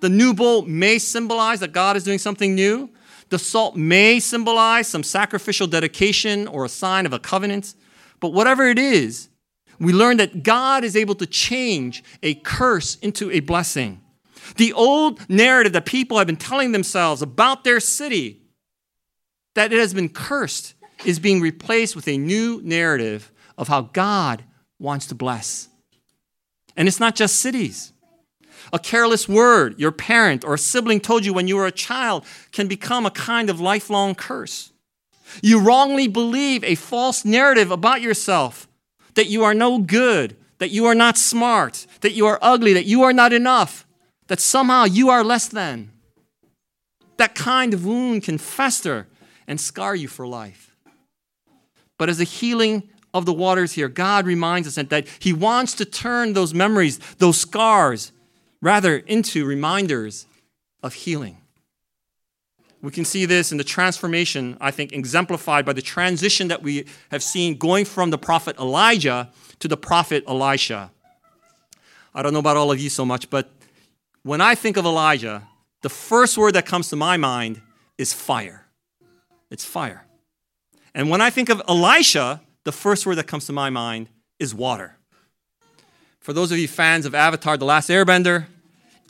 The 0.00 0.08
new 0.08 0.32
bowl 0.34 0.62
may 0.62 0.98
symbolize 0.98 1.60
that 1.60 1.72
God 1.72 1.96
is 1.96 2.04
doing 2.04 2.18
something 2.18 2.54
new. 2.54 2.90
The 3.30 3.38
salt 3.38 3.76
may 3.76 4.20
symbolize 4.20 4.88
some 4.88 5.02
sacrificial 5.02 5.66
dedication 5.66 6.46
or 6.46 6.64
a 6.64 6.68
sign 6.68 7.04
of 7.04 7.12
a 7.12 7.18
covenant. 7.18 7.74
But 8.20 8.32
whatever 8.32 8.68
it 8.68 8.78
is, 8.78 9.28
we 9.78 9.92
learn 9.92 10.16
that 10.16 10.42
God 10.42 10.82
is 10.84 10.96
able 10.96 11.14
to 11.16 11.26
change 11.26 12.02
a 12.22 12.34
curse 12.34 12.96
into 12.96 13.30
a 13.30 13.40
blessing. 13.40 14.00
The 14.56 14.72
old 14.72 15.28
narrative 15.28 15.72
that 15.74 15.86
people 15.86 16.18
have 16.18 16.26
been 16.26 16.36
telling 16.36 16.72
themselves 16.72 17.22
about 17.22 17.64
their 17.64 17.80
city, 17.80 18.40
that 19.54 19.72
it 19.72 19.78
has 19.78 19.94
been 19.94 20.08
cursed, 20.08 20.74
is 21.04 21.18
being 21.18 21.40
replaced 21.40 21.94
with 21.94 22.08
a 22.08 22.18
new 22.18 22.60
narrative 22.64 23.30
of 23.56 23.68
how 23.68 23.82
God 23.82 24.44
wants 24.78 25.06
to 25.06 25.14
bless. 25.14 25.68
And 26.76 26.88
it's 26.88 27.00
not 27.00 27.14
just 27.14 27.38
cities. 27.38 27.92
A 28.72 28.78
careless 28.78 29.28
word 29.28 29.78
your 29.78 29.92
parent 29.92 30.44
or 30.44 30.54
a 30.54 30.58
sibling 30.58 31.00
told 31.00 31.24
you 31.24 31.32
when 31.32 31.48
you 31.48 31.56
were 31.56 31.66
a 31.66 31.72
child 31.72 32.24
can 32.52 32.68
become 32.68 33.06
a 33.06 33.10
kind 33.10 33.50
of 33.50 33.60
lifelong 33.60 34.14
curse. 34.14 34.72
You 35.42 35.60
wrongly 35.60 36.08
believe 36.08 36.64
a 36.64 36.74
false 36.74 37.24
narrative 37.24 37.70
about 37.70 38.00
yourself 38.00 38.66
that 39.14 39.28
you 39.28 39.44
are 39.44 39.54
no 39.54 39.78
good, 39.78 40.36
that 40.58 40.70
you 40.70 40.86
are 40.86 40.94
not 40.94 41.18
smart, 41.18 41.86
that 42.00 42.12
you 42.12 42.26
are 42.26 42.38
ugly, 42.40 42.72
that 42.72 42.86
you 42.86 43.02
are 43.02 43.12
not 43.12 43.32
enough 43.32 43.84
that 44.28 44.40
somehow 44.40 44.84
you 44.84 45.10
are 45.10 45.24
less 45.24 45.48
than. 45.48 45.90
That 47.16 47.34
kind 47.34 47.74
of 47.74 47.84
wound 47.84 48.22
can 48.22 48.38
fester 48.38 49.08
and 49.46 49.60
scar 49.60 49.96
you 49.96 50.06
for 50.06 50.26
life. 50.26 50.76
But 51.98 52.08
as 52.08 52.20
a 52.20 52.24
healing 52.24 52.88
of 53.12 53.26
the 53.26 53.32
waters 53.32 53.72
here, 53.72 53.88
God 53.88 54.24
reminds 54.24 54.68
us 54.68 54.86
that 54.86 55.08
He 55.18 55.32
wants 55.32 55.74
to 55.74 55.84
turn 55.84 56.34
those 56.34 56.54
memories, 56.54 56.98
those 57.16 57.40
scars, 57.40 58.12
rather 58.60 58.96
into 58.96 59.44
reminders 59.44 60.26
of 60.82 60.94
healing. 60.94 61.38
We 62.80 62.92
can 62.92 63.04
see 63.04 63.24
this 63.24 63.50
in 63.50 63.58
the 63.58 63.64
transformation, 63.64 64.56
I 64.60 64.70
think, 64.70 64.92
exemplified 64.92 65.66
by 65.66 65.72
the 65.72 65.82
transition 65.82 66.48
that 66.48 66.62
we 66.62 66.86
have 67.10 67.22
seen 67.22 67.58
going 67.58 67.84
from 67.84 68.10
the 68.10 68.18
prophet 68.18 68.56
Elijah 68.58 69.30
to 69.58 69.68
the 69.68 69.76
prophet 69.76 70.22
Elisha. 70.28 70.92
I 72.14 72.22
don't 72.22 72.32
know 72.32 72.38
about 72.38 72.56
all 72.56 72.70
of 72.70 72.78
you 72.78 72.88
so 72.88 73.04
much, 73.04 73.30
but 73.30 73.50
when 74.22 74.40
I 74.40 74.54
think 74.54 74.76
of 74.76 74.84
Elijah, 74.84 75.48
the 75.82 75.88
first 75.88 76.38
word 76.38 76.54
that 76.54 76.66
comes 76.66 76.88
to 76.90 76.96
my 76.96 77.16
mind 77.16 77.60
is 77.96 78.12
fire. 78.12 78.66
It's 79.50 79.64
fire. 79.64 80.04
And 80.94 81.10
when 81.10 81.20
I 81.20 81.30
think 81.30 81.48
of 81.48 81.62
Elisha, 81.68 82.42
the 82.64 82.72
first 82.72 83.06
word 83.06 83.16
that 83.16 83.26
comes 83.26 83.46
to 83.46 83.52
my 83.52 83.70
mind 83.70 84.08
is 84.38 84.54
water. 84.54 84.97
For 86.28 86.34
those 86.34 86.52
of 86.52 86.58
you 86.58 86.68
fans 86.68 87.06
of 87.06 87.14
Avatar 87.14 87.56
The 87.56 87.64
Last 87.64 87.88
Airbender, 87.88 88.48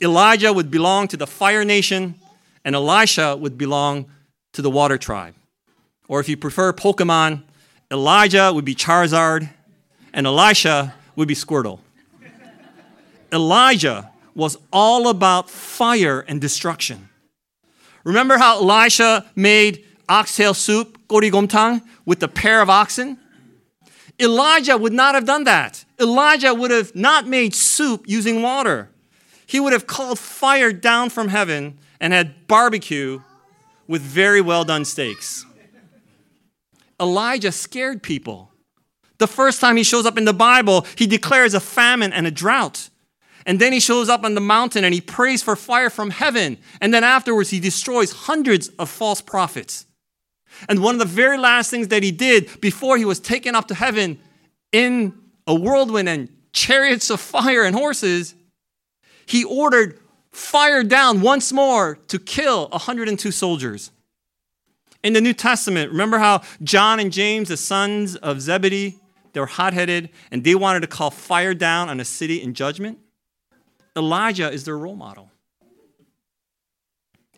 Elijah 0.01 0.53
would 0.53 0.71
belong 0.71 1.09
to 1.09 1.17
the 1.17 1.27
fire 1.27 1.65
nation, 1.65 2.15
and 2.63 2.73
Elisha 2.73 3.35
would 3.35 3.57
belong 3.57 4.05
to 4.53 4.61
the 4.61 4.69
water 4.69 4.97
tribe. 4.97 5.35
Or 6.07 6.21
if 6.21 6.29
you 6.29 6.37
prefer 6.37 6.71
Pokemon, 6.71 7.43
Elijah 7.91 8.53
would 8.53 8.63
be 8.63 8.73
Charizard, 8.73 9.49
and 10.13 10.27
Elisha 10.27 10.95
would 11.17 11.27
be 11.27 11.35
Squirtle. 11.35 11.81
Elijah 13.33 14.09
was 14.33 14.55
all 14.71 15.09
about 15.09 15.49
fire 15.49 16.21
and 16.21 16.39
destruction. 16.39 17.09
Remember 18.05 18.37
how 18.37 18.61
Elisha 18.61 19.29
made 19.35 19.83
oxtail 20.07 20.53
soup, 20.53 20.97
gorigomtang, 21.09 21.81
with 22.05 22.23
a 22.23 22.29
pair 22.29 22.61
of 22.61 22.69
oxen? 22.69 23.17
Elijah 24.19 24.77
would 24.77 24.93
not 24.93 25.15
have 25.15 25.25
done 25.25 25.45
that. 25.45 25.85
Elijah 25.99 26.53
would 26.53 26.71
have 26.71 26.95
not 26.95 27.27
made 27.27 27.55
soup 27.55 28.03
using 28.07 28.41
water. 28.41 28.89
He 29.45 29.59
would 29.59 29.73
have 29.73 29.87
called 29.87 30.19
fire 30.19 30.71
down 30.73 31.09
from 31.09 31.29
heaven 31.29 31.79
and 31.99 32.13
had 32.13 32.47
barbecue 32.47 33.21
with 33.87 34.01
very 34.01 34.41
well 34.41 34.63
done 34.63 34.85
steaks. 34.85 35.45
Elijah 36.99 37.51
scared 37.51 38.03
people. 38.03 38.51
The 39.17 39.27
first 39.27 39.59
time 39.59 39.77
he 39.77 39.83
shows 39.83 40.05
up 40.05 40.17
in 40.17 40.25
the 40.25 40.33
Bible, 40.33 40.85
he 40.95 41.07
declares 41.07 41.53
a 41.53 41.59
famine 41.59 42.13
and 42.13 42.27
a 42.27 42.31
drought. 42.31 42.89
And 43.45 43.59
then 43.59 43.73
he 43.73 43.79
shows 43.79 44.09
up 44.09 44.23
on 44.23 44.35
the 44.35 44.41
mountain 44.41 44.83
and 44.83 44.93
he 44.93 45.01
prays 45.01 45.41
for 45.41 45.55
fire 45.55 45.89
from 45.89 46.11
heaven. 46.11 46.57
And 46.81 46.93
then 46.93 47.03
afterwards, 47.03 47.49
he 47.49 47.59
destroys 47.59 48.11
hundreds 48.11 48.67
of 48.79 48.89
false 48.89 49.21
prophets. 49.21 49.85
And 50.67 50.83
one 50.83 50.95
of 50.95 50.99
the 50.99 51.05
very 51.05 51.37
last 51.37 51.71
things 51.71 51.87
that 51.89 52.03
he 52.03 52.11
did 52.11 52.59
before 52.61 52.97
he 52.97 53.05
was 53.05 53.19
taken 53.19 53.55
up 53.55 53.67
to 53.67 53.75
heaven 53.75 54.19
in 54.71 55.13
a 55.47 55.55
whirlwind 55.55 56.09
and 56.09 56.29
chariots 56.51 57.09
of 57.09 57.19
fire 57.19 57.63
and 57.63 57.75
horses, 57.75 58.35
he 59.25 59.43
ordered 59.43 59.99
fire 60.31 60.83
down 60.83 61.21
once 61.21 61.51
more 61.53 61.99
to 62.07 62.19
kill 62.19 62.67
102 62.69 63.31
soldiers. 63.31 63.91
In 65.03 65.13
the 65.13 65.21
New 65.21 65.33
Testament, 65.33 65.91
remember 65.91 66.19
how 66.19 66.41
John 66.61 66.99
and 66.99 67.11
James, 67.11 67.47
the 67.47 67.57
sons 67.57 68.15
of 68.17 68.41
Zebedee, 68.41 68.99
they 69.33 69.39
were 69.39 69.45
hot 69.45 69.73
headed 69.73 70.09
and 70.31 70.43
they 70.43 70.55
wanted 70.55 70.81
to 70.81 70.87
call 70.87 71.11
fire 71.11 71.53
down 71.53 71.89
on 71.89 71.99
a 71.99 72.05
city 72.05 72.41
in 72.41 72.53
judgment? 72.53 72.99
Elijah 73.95 74.51
is 74.51 74.65
their 74.65 74.77
role 74.77 74.95
model. 74.95 75.31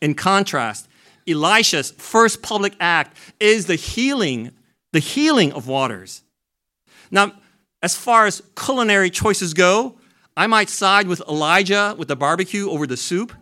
In 0.01 0.15
contrast, 0.15 0.87
Elisha's 1.27 1.91
first 1.91 2.41
public 2.41 2.73
act 2.79 3.17
is 3.39 3.65
the 3.65 3.75
healing, 3.75 4.51
the 4.91 4.99
healing 4.99 5.51
of 5.53 5.67
waters. 5.67 6.23
Now, 7.09 7.33
as 7.81 7.95
far 7.95 8.25
as 8.25 8.41
culinary 8.55 9.09
choices 9.09 9.53
go, 9.53 9.97
I 10.37 10.47
might 10.47 10.69
side 10.69 11.07
with 11.07 11.21
Elijah 11.27 11.95
with 11.97 12.07
the 12.07 12.15
barbecue 12.15 12.69
over 12.69 12.87
the 12.87 12.97
soup, 12.97 13.33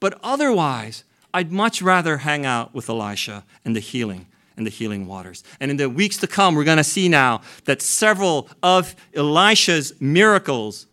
but 0.00 0.18
otherwise, 0.22 1.04
I'd 1.32 1.52
much 1.52 1.80
rather 1.80 2.18
hang 2.18 2.44
out 2.44 2.74
with 2.74 2.90
Elisha 2.90 3.44
and 3.64 3.74
the 3.74 3.80
healing 3.80 4.26
and 4.56 4.66
the 4.66 4.70
healing 4.70 5.06
waters. 5.06 5.42
And 5.60 5.70
in 5.70 5.78
the 5.78 5.88
weeks 5.88 6.18
to 6.18 6.26
come, 6.26 6.54
we're 6.54 6.64
going 6.64 6.76
to 6.76 6.84
see 6.84 7.08
now 7.08 7.40
that 7.64 7.80
several 7.80 8.48
of 8.62 8.94
Elisha's 9.14 9.94
miracles 10.00 10.86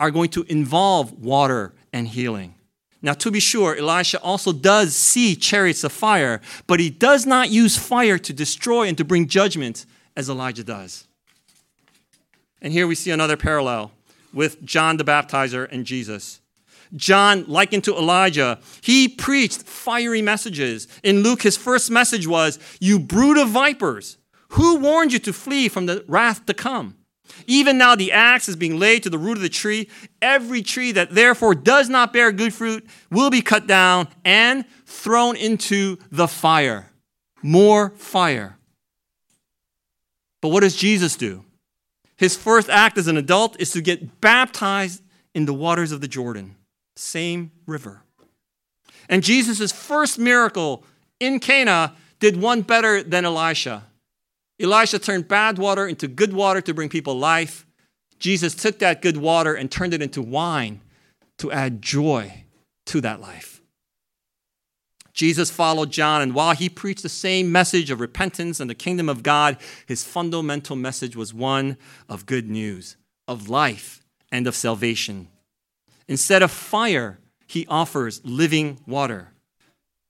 are 0.00 0.10
going 0.10 0.30
to 0.30 0.42
involve 0.44 1.12
water 1.12 1.72
and 1.92 2.08
healing. 2.08 2.55
Now, 3.06 3.12
to 3.12 3.30
be 3.30 3.38
sure, 3.38 3.76
Elisha 3.76 4.20
also 4.20 4.52
does 4.52 4.96
see 4.96 5.36
chariots 5.36 5.84
of 5.84 5.92
fire, 5.92 6.40
but 6.66 6.80
he 6.80 6.90
does 6.90 7.24
not 7.24 7.50
use 7.50 7.76
fire 7.76 8.18
to 8.18 8.32
destroy 8.32 8.88
and 8.88 8.98
to 8.98 9.04
bring 9.04 9.28
judgment 9.28 9.86
as 10.16 10.28
Elijah 10.28 10.64
does. 10.64 11.06
And 12.60 12.72
here 12.72 12.88
we 12.88 12.96
see 12.96 13.12
another 13.12 13.36
parallel 13.36 13.92
with 14.34 14.60
John 14.64 14.96
the 14.96 15.04
Baptizer 15.04 15.68
and 15.70 15.86
Jesus. 15.86 16.40
John, 16.96 17.44
likened 17.46 17.84
to 17.84 17.96
Elijah, 17.96 18.58
he 18.80 19.06
preached 19.06 19.62
fiery 19.62 20.20
messages. 20.20 20.88
In 21.04 21.22
Luke, 21.22 21.42
his 21.42 21.56
first 21.56 21.92
message 21.92 22.26
was, 22.26 22.58
You 22.80 22.98
brood 22.98 23.38
of 23.38 23.50
vipers, 23.50 24.16
who 24.48 24.80
warned 24.80 25.12
you 25.12 25.20
to 25.20 25.32
flee 25.32 25.68
from 25.68 25.86
the 25.86 26.04
wrath 26.08 26.44
to 26.46 26.54
come? 26.54 26.96
Even 27.46 27.78
now, 27.78 27.94
the 27.94 28.12
axe 28.12 28.48
is 28.48 28.56
being 28.56 28.78
laid 28.78 29.02
to 29.02 29.10
the 29.10 29.18
root 29.18 29.36
of 29.36 29.42
the 29.42 29.48
tree. 29.48 29.88
Every 30.20 30.62
tree 30.62 30.92
that 30.92 31.10
therefore 31.10 31.54
does 31.54 31.88
not 31.88 32.12
bear 32.12 32.32
good 32.32 32.54
fruit 32.54 32.86
will 33.10 33.30
be 33.30 33.42
cut 33.42 33.66
down 33.66 34.08
and 34.24 34.64
thrown 34.84 35.36
into 35.36 35.98
the 36.10 36.28
fire. 36.28 36.90
More 37.42 37.90
fire. 37.90 38.58
But 40.40 40.48
what 40.48 40.60
does 40.60 40.76
Jesus 40.76 41.16
do? 41.16 41.44
His 42.16 42.36
first 42.36 42.70
act 42.70 42.98
as 42.98 43.08
an 43.08 43.16
adult 43.16 43.60
is 43.60 43.72
to 43.72 43.80
get 43.80 44.20
baptized 44.20 45.02
in 45.34 45.44
the 45.44 45.54
waters 45.54 45.92
of 45.92 46.00
the 46.00 46.08
Jordan, 46.08 46.56
same 46.96 47.52
river. 47.66 48.02
And 49.08 49.22
Jesus' 49.22 49.70
first 49.70 50.18
miracle 50.18 50.82
in 51.20 51.40
Cana 51.40 51.94
did 52.18 52.40
one 52.40 52.62
better 52.62 53.02
than 53.02 53.24
Elisha. 53.24 53.84
Elisha 54.58 54.98
turned 54.98 55.28
bad 55.28 55.58
water 55.58 55.86
into 55.86 56.08
good 56.08 56.32
water 56.32 56.60
to 56.62 56.74
bring 56.74 56.88
people 56.88 57.18
life. 57.18 57.66
Jesus 58.18 58.54
took 58.54 58.78
that 58.78 59.02
good 59.02 59.16
water 59.16 59.54
and 59.54 59.70
turned 59.70 59.92
it 59.92 60.02
into 60.02 60.22
wine 60.22 60.80
to 61.38 61.52
add 61.52 61.82
joy 61.82 62.44
to 62.86 63.00
that 63.02 63.20
life. 63.20 63.60
Jesus 65.12 65.50
followed 65.50 65.90
John, 65.90 66.20
and 66.20 66.34
while 66.34 66.54
he 66.54 66.68
preached 66.68 67.02
the 67.02 67.08
same 67.08 67.50
message 67.50 67.90
of 67.90 68.00
repentance 68.00 68.60
and 68.60 68.68
the 68.68 68.74
kingdom 68.74 69.08
of 69.08 69.22
God, 69.22 69.56
his 69.86 70.04
fundamental 70.04 70.76
message 70.76 71.16
was 71.16 71.32
one 71.32 71.78
of 72.08 72.26
good 72.26 72.50
news, 72.50 72.96
of 73.26 73.48
life, 73.48 74.02
and 74.30 74.46
of 74.46 74.54
salvation. 74.54 75.28
Instead 76.06 76.42
of 76.42 76.50
fire, 76.50 77.18
he 77.46 77.66
offers 77.68 78.20
living 78.24 78.78
water. 78.86 79.32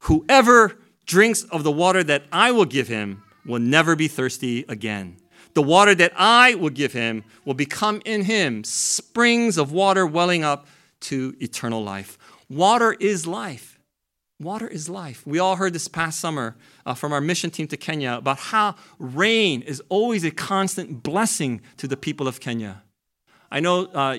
Whoever 0.01 0.79
drinks 1.07 1.45
of 1.45 1.63
the 1.63 1.71
water 1.71 2.03
that 2.03 2.25
I 2.33 2.51
will 2.51 2.65
give 2.65 2.89
him 2.89 3.23
will 3.47 3.61
never 3.61 3.97
be 3.97 4.09
thirsty 4.09 4.65
again. 4.69 5.17
The 5.55 5.63
water 5.63 5.95
that 5.95 6.13
I 6.17 6.55
will 6.55 6.71
give 6.71 6.93
him 6.93 7.25
will 7.45 7.55
become 7.55 8.03
in 8.05 8.25
him 8.25 8.63
springs 8.65 9.57
of 9.57 9.73
water 9.73 10.07
welling 10.07 10.45
up 10.45 10.67
to 11.01 11.35
eternal 11.41 11.83
life. 11.83 12.19
Water 12.51 12.93
is 12.93 13.27
life. 13.27 13.79
Water 14.39 14.69
is 14.69 14.89
life. 14.91 15.27
We 15.27 15.39
all 15.39 15.57
heard 15.57 15.73
this 15.73 15.89
past 15.89 16.21
summer 16.21 16.57
uh, 16.85 16.93
from 16.93 17.13
our 17.13 17.23
mission 17.23 17.51
team 17.51 17.69
to 17.69 17.77
Kenya 17.79 18.17
about 18.17 18.39
how 18.39 18.75
rain 18.99 19.63
is 19.63 19.83
always 19.89 20.25
a 20.25 20.31
constant 20.31 21.03
blessing 21.03 21.63
to 21.79 21.89
the 21.89 21.97
people 21.97 22.29
of 22.29 22.39
Kenya. 22.39 22.83
I 23.51 23.61
know 23.61 23.87
uh, 23.87 24.19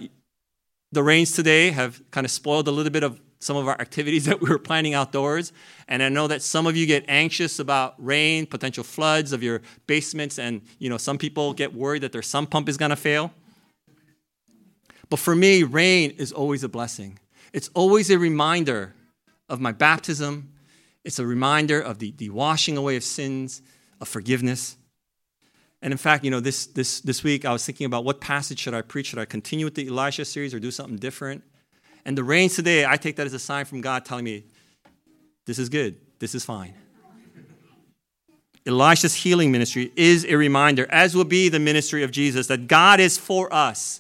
the 0.91 1.03
rains 1.03 1.33
today 1.33 1.69
have 1.69 2.01
kind 2.09 2.25
of 2.25 2.31
spoiled 2.31 2.67
a 2.67 2.71
little 2.71 2.91
bit 2.91 3.03
of 3.03 3.21
some 3.39 3.57
of 3.57 3.67
our 3.67 3.79
activities 3.79 4.25
that 4.29 4.41
we 4.41 4.49
were 4.49 4.59
planning 4.59 4.93
outdoors. 4.93 5.51
And 5.87 6.01
I 6.01 6.09
know 6.09 6.27
that 6.27 6.41
some 6.41 6.67
of 6.67 6.75
you 6.75 6.85
get 6.85 7.05
anxious 7.07 7.59
about 7.59 7.95
rain, 7.97 8.45
potential 8.45 8.83
floods 8.83 9.33
of 9.33 9.43
your 9.43 9.61
basements, 9.85 10.39
and 10.39 10.61
you 10.79 10.89
know 10.89 10.97
some 10.97 11.17
people 11.17 11.53
get 11.53 11.73
worried 11.73 12.03
that 12.03 12.11
their 12.11 12.21
sump 12.21 12.49
pump 12.49 12.69
is 12.69 12.77
to 12.77 12.95
fail. 12.95 13.31
But 15.09 15.19
for 15.19 15.35
me, 15.35 15.63
rain 15.63 16.11
is 16.17 16.31
always 16.31 16.63
a 16.63 16.69
blessing. 16.69 17.19
It's 17.53 17.69
always 17.73 18.09
a 18.09 18.19
reminder 18.19 18.93
of 19.47 19.61
my 19.61 19.71
baptism. 19.71 20.51
It's 21.05 21.19
a 21.19 21.25
reminder 21.25 21.79
of 21.79 21.99
the, 21.99 22.11
the 22.17 22.29
washing 22.29 22.75
away 22.75 22.97
of 22.97 23.03
sins, 23.03 23.61
of 24.01 24.07
forgiveness. 24.07 24.75
And 25.81 25.93
in 25.93 25.97
fact, 25.97 26.25
you 26.25 26.31
know, 26.31 26.39
this, 26.39 26.65
this, 26.65 26.99
this 27.01 27.23
week 27.23 27.45
I 27.45 27.53
was 27.53 27.65
thinking 27.65 27.85
about 27.85 28.03
what 28.03 28.19
passage 28.19 28.59
should 28.59 28.73
I 28.73 28.81
preach? 28.81 29.07
Should 29.07 29.19
I 29.19 29.25
continue 29.25 29.65
with 29.65 29.75
the 29.75 29.87
Elisha 29.87 30.25
series 30.25 30.53
or 30.53 30.59
do 30.59 30.71
something 30.71 30.97
different? 30.97 31.43
And 32.07 32.17
the 32.17 32.23
rains 32.23 32.55
today, 32.55 32.85
I 32.85 32.95
take 32.95 33.17
that 33.17 33.25
as 33.25 33.33
a 33.33 33.39
sign 33.39 33.65
from 33.65 33.81
God 33.81 34.05
telling 34.05 34.23
me, 34.23 34.45
this 35.45 35.59
is 35.59 35.67
good, 35.67 35.97
this 36.19 36.33
is 36.33 36.45
fine. 36.45 36.73
Elisha's 38.65 39.13
healing 39.13 39.51
ministry 39.51 39.91
is 39.97 40.25
a 40.25 40.35
reminder, 40.35 40.87
as 40.89 41.15
will 41.15 41.25
be 41.25 41.49
the 41.49 41.59
ministry 41.59 42.03
of 42.03 42.11
Jesus, 42.11 42.47
that 42.47 42.67
God 42.67 43.01
is 43.01 43.17
for 43.17 43.53
us, 43.53 43.99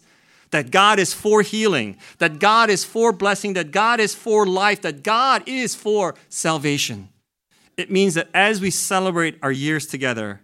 that 0.51 0.71
God 0.71 0.99
is 0.99 1.13
for 1.13 1.41
healing, 1.41 1.97
that 2.19 2.39
God 2.39 2.69
is 2.69 2.85
for 2.85 3.11
blessing, 3.11 3.53
that 3.53 3.71
God 3.71 3.99
is 3.99 4.15
for 4.15 4.47
life, 4.47 4.81
that 4.83 5.03
God 5.03 5.43
is 5.45 5.75
for 5.75 6.15
salvation. 6.29 7.09
It 7.75 7.91
means 7.91 8.13
that 8.13 8.29
as 8.33 8.61
we 8.61 8.71
celebrate 8.71 9.37
our 9.43 9.51
years 9.51 9.85
together, 9.85 10.39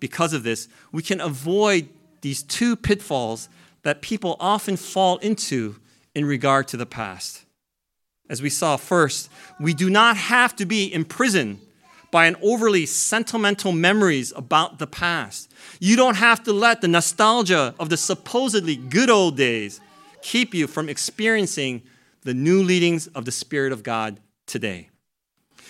because 0.00 0.32
of 0.32 0.42
this, 0.42 0.66
we 0.90 1.04
can 1.04 1.20
avoid 1.20 1.88
these 2.20 2.42
two 2.42 2.74
pitfalls 2.74 3.48
that 3.84 4.02
people 4.02 4.36
often 4.40 4.76
fall 4.76 5.18
into 5.18 5.76
in 6.14 6.24
regard 6.24 6.68
to 6.68 6.76
the 6.76 6.86
past. 6.86 7.44
As 8.28 8.40
we 8.40 8.50
saw 8.50 8.76
first, 8.76 9.30
we 9.60 9.74
do 9.74 9.90
not 9.90 10.16
have 10.16 10.56
to 10.56 10.66
be 10.66 10.92
imprisoned 10.92 11.60
by 12.10 12.26
an 12.26 12.36
overly 12.42 12.86
sentimental 12.86 13.72
memories 13.72 14.32
about 14.36 14.78
the 14.78 14.86
past. 14.86 15.50
You 15.80 15.96
don't 15.96 16.16
have 16.16 16.42
to 16.44 16.52
let 16.52 16.80
the 16.80 16.88
nostalgia 16.88 17.74
of 17.80 17.88
the 17.88 17.96
supposedly 17.96 18.76
good 18.76 19.10
old 19.10 19.36
days 19.36 19.80
keep 20.20 20.54
you 20.54 20.66
from 20.66 20.88
experiencing 20.88 21.82
the 22.22 22.34
new 22.34 22.62
leadings 22.62 23.06
of 23.08 23.24
the 23.24 23.32
Spirit 23.32 23.72
of 23.72 23.82
God 23.82 24.20
today. 24.46 24.90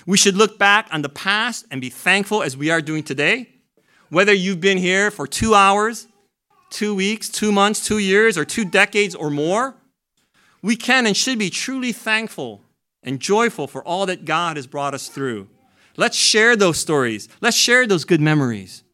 We 0.04 0.18
should 0.18 0.36
look 0.36 0.58
back 0.58 0.88
on 0.90 1.02
the 1.02 1.08
past 1.08 1.64
and 1.70 1.80
be 1.80 1.90
thankful 1.90 2.42
as 2.42 2.56
we 2.56 2.70
are 2.70 2.82
doing 2.82 3.04
today. 3.04 3.48
Whether 4.10 4.32
you've 4.32 4.60
been 4.60 4.78
here 4.78 5.10
for 5.10 5.26
two 5.26 5.54
hours, 5.54 6.08
two 6.70 6.94
weeks, 6.94 7.28
two 7.28 7.52
months, 7.52 7.86
two 7.86 7.98
years, 7.98 8.36
or 8.36 8.44
two 8.44 8.64
decades 8.64 9.14
or 9.14 9.30
more, 9.30 9.76
we 10.62 10.76
can 10.76 11.06
and 11.06 11.16
should 11.16 11.38
be 11.38 11.50
truly 11.50 11.92
thankful 11.92 12.62
and 13.02 13.18
joyful 13.20 13.66
for 13.66 13.82
all 13.84 14.06
that 14.06 14.24
God 14.24 14.56
has 14.56 14.66
brought 14.66 14.94
us 14.94 15.08
through. 15.08 15.48
Let's 15.96 16.16
share 16.16 16.56
those 16.56 16.78
stories. 16.78 17.28
Let's 17.40 17.56
share 17.56 17.86
those 17.86 18.04
good 18.04 18.20
memories. 18.20 18.84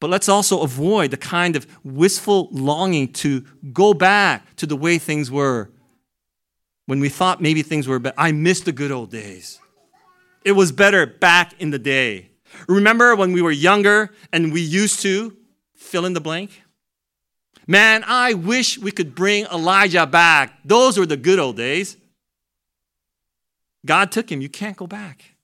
But 0.00 0.10
let's 0.10 0.28
also 0.28 0.62
avoid 0.62 1.10
the 1.10 1.16
kind 1.16 1.56
of 1.56 1.66
wistful 1.82 2.48
longing 2.52 3.12
to 3.14 3.44
go 3.72 3.92
back 3.92 4.56
to 4.56 4.66
the 4.66 4.76
way 4.76 4.98
things 4.98 5.30
were 5.30 5.70
when 6.86 7.00
we 7.00 7.08
thought 7.08 7.42
maybe 7.42 7.62
things 7.62 7.88
were 7.88 7.98
better. 7.98 8.14
I 8.16 8.32
miss 8.32 8.60
the 8.60 8.72
good 8.72 8.92
old 8.92 9.10
days. 9.10 9.58
It 10.44 10.52
was 10.52 10.70
better 10.70 11.04
back 11.04 11.52
in 11.58 11.70
the 11.70 11.78
day. 11.78 12.30
Remember 12.68 13.14
when 13.16 13.32
we 13.32 13.42
were 13.42 13.50
younger 13.50 14.14
and 14.32 14.52
we 14.52 14.60
used 14.60 15.00
to 15.00 15.36
fill 15.74 16.06
in 16.06 16.12
the 16.12 16.20
blank? 16.20 16.62
Man, 17.70 18.02
I 18.06 18.32
wish 18.32 18.78
we 18.78 18.90
could 18.90 19.14
bring 19.14 19.44
Elijah 19.44 20.06
back. 20.06 20.58
Those 20.64 20.98
were 20.98 21.04
the 21.04 21.18
good 21.18 21.38
old 21.38 21.58
days. 21.58 21.98
God 23.84 24.10
took 24.10 24.32
him. 24.32 24.40
You 24.40 24.48
can't 24.48 24.76
go 24.76 24.86
back. 24.86 25.36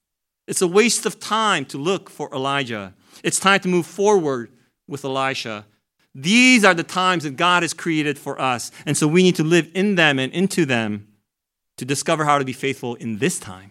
It's 0.46 0.62
a 0.62 0.66
waste 0.66 1.04
of 1.04 1.20
time 1.20 1.66
to 1.66 1.78
look 1.78 2.08
for 2.08 2.34
Elijah. 2.34 2.94
It's 3.22 3.38
time 3.38 3.60
to 3.60 3.68
move 3.68 3.84
forward 3.84 4.50
with 4.88 5.04
Elisha. 5.04 5.66
These 6.14 6.64
are 6.64 6.72
the 6.72 6.82
times 6.82 7.24
that 7.24 7.36
God 7.36 7.62
has 7.62 7.74
created 7.74 8.18
for 8.18 8.40
us. 8.40 8.70
And 8.86 8.96
so 8.96 9.06
we 9.06 9.22
need 9.22 9.36
to 9.36 9.44
live 9.44 9.70
in 9.74 9.96
them 9.96 10.18
and 10.18 10.32
into 10.32 10.64
them 10.64 11.06
to 11.76 11.84
discover 11.84 12.24
how 12.24 12.38
to 12.38 12.44
be 12.44 12.54
faithful 12.54 12.94
in 12.94 13.18
this 13.18 13.38
time. 13.38 13.70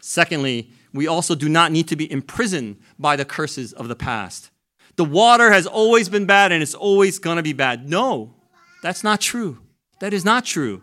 Secondly, 0.00 0.70
we 0.92 1.08
also 1.08 1.34
do 1.34 1.48
not 1.48 1.72
need 1.72 1.88
to 1.88 1.96
be 1.96 2.10
imprisoned 2.10 2.78
by 3.00 3.16
the 3.16 3.24
curses 3.24 3.72
of 3.72 3.88
the 3.88 3.96
past. 3.96 4.51
The 4.96 5.04
water 5.04 5.50
has 5.50 5.66
always 5.66 6.08
been 6.08 6.26
bad 6.26 6.52
and 6.52 6.62
it's 6.62 6.74
always 6.74 7.18
going 7.18 7.36
to 7.36 7.42
be 7.42 7.52
bad. 7.52 7.88
No, 7.88 8.34
that's 8.82 9.02
not 9.02 9.20
true. 9.20 9.58
That 10.00 10.12
is 10.12 10.24
not 10.24 10.44
true. 10.44 10.82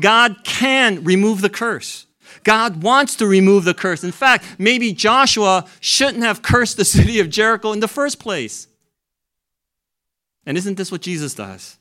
God 0.00 0.44
can 0.44 1.04
remove 1.04 1.40
the 1.40 1.50
curse. 1.50 2.06
God 2.42 2.82
wants 2.82 3.16
to 3.16 3.26
remove 3.26 3.64
the 3.64 3.74
curse. 3.74 4.02
In 4.02 4.12
fact, 4.12 4.44
maybe 4.58 4.92
Joshua 4.92 5.66
shouldn't 5.80 6.24
have 6.24 6.42
cursed 6.42 6.76
the 6.76 6.84
city 6.96 7.20
of 7.20 7.30
Jericho 7.30 7.72
in 7.72 7.80
the 7.80 7.88
first 7.88 8.18
place. 8.18 8.66
And 10.46 10.56
isn't 10.56 10.76
this 10.76 10.92
what 10.92 11.00
Jesus 11.00 11.34
does? 11.34 11.78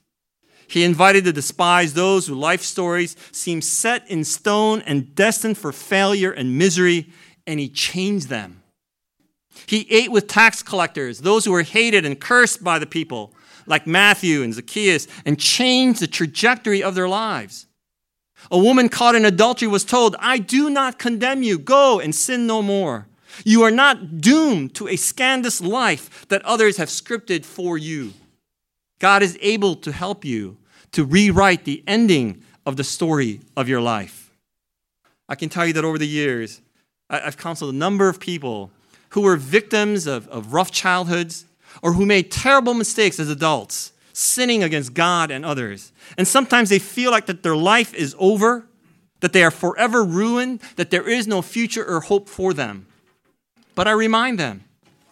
He 0.67 0.83
invited 0.83 1.25
to 1.25 1.33
despise 1.33 1.93
those 1.93 2.27
whose 2.27 2.37
life 2.37 2.61
stories 2.61 3.15
seem 3.31 3.61
set 3.61 4.09
in 4.09 4.23
stone 4.23 4.81
and 4.81 5.13
destined 5.13 5.57
for 5.57 5.71
failure 5.71 6.31
and 6.31 6.57
misery, 6.57 7.11
and 7.45 7.59
he 7.59 7.69
changed 7.69 8.29
them. 8.29 8.62
He 9.65 9.87
ate 9.89 10.11
with 10.11 10.27
tax 10.27 10.63
collectors, 10.63 11.19
those 11.19 11.45
who 11.45 11.51
were 11.51 11.63
hated 11.63 12.05
and 12.05 12.19
cursed 12.19 12.63
by 12.63 12.79
the 12.79 12.85
people, 12.85 13.33
like 13.65 13.87
Matthew 13.87 14.43
and 14.43 14.53
Zacchaeus, 14.53 15.07
and 15.25 15.39
changed 15.39 15.99
the 15.99 16.07
trajectory 16.07 16.83
of 16.83 16.95
their 16.95 17.07
lives. 17.07 17.67
A 18.51 18.57
woman 18.57 18.89
caught 18.89 19.15
in 19.15 19.25
adultery 19.25 19.67
was 19.67 19.85
told, 19.85 20.15
I 20.19 20.37
do 20.37 20.69
not 20.69 20.99
condemn 20.99 21.43
you. 21.43 21.57
Go 21.57 21.99
and 21.99 22.13
sin 22.13 22.45
no 22.45 22.61
more. 22.61 23.07
You 23.45 23.63
are 23.63 23.71
not 23.71 24.21
doomed 24.21 24.75
to 24.75 24.87
a 24.87 24.95
scandalous 24.95 25.61
life 25.61 26.27
that 26.27 26.43
others 26.43 26.77
have 26.77 26.89
scripted 26.89 27.45
for 27.45 27.77
you. 27.77 28.13
God 28.99 29.23
is 29.23 29.37
able 29.41 29.75
to 29.77 29.91
help 29.91 30.23
you 30.23 30.57
to 30.91 31.03
rewrite 31.03 31.65
the 31.65 31.83
ending 31.87 32.43
of 32.65 32.75
the 32.75 32.83
story 32.83 33.41
of 33.57 33.67
your 33.67 33.81
life. 33.81 34.31
I 35.27 35.35
can 35.35 35.49
tell 35.49 35.65
you 35.65 35.73
that 35.73 35.85
over 35.85 35.97
the 35.97 36.07
years, 36.07 36.61
I've 37.09 37.37
counseled 37.37 37.73
a 37.73 37.77
number 37.77 38.07
of 38.09 38.19
people 38.19 38.71
who 39.13 39.21
were 39.21 39.37
victims 39.37 40.07
of, 40.07 40.27
of 40.29 40.53
rough 40.53 40.71
childhoods 40.71 41.45
or 41.81 41.93
who 41.93 42.05
made 42.05 42.31
terrible 42.31 42.73
mistakes 42.73 43.19
as 43.19 43.29
adults 43.29 43.93
sinning 44.11 44.63
against 44.63 44.93
God 44.93 45.31
and 45.31 45.45
others. 45.45 45.91
And 46.17 46.27
sometimes 46.27 46.69
they 46.69 46.79
feel 46.79 47.11
like 47.11 47.27
that 47.27 47.43
their 47.43 47.55
life 47.55 47.93
is 47.93 48.15
over, 48.17 48.65
that 49.19 49.33
they 49.33 49.43
are 49.43 49.51
forever 49.51 50.03
ruined, 50.03 50.61
that 50.77 50.91
there 50.91 51.07
is 51.07 51.27
no 51.27 51.41
future 51.41 51.85
or 51.85 52.01
hope 52.01 52.27
for 52.27 52.53
them. 52.53 52.87
But 53.75 53.87
I 53.87 53.91
remind 53.91 54.39
them, 54.39 54.63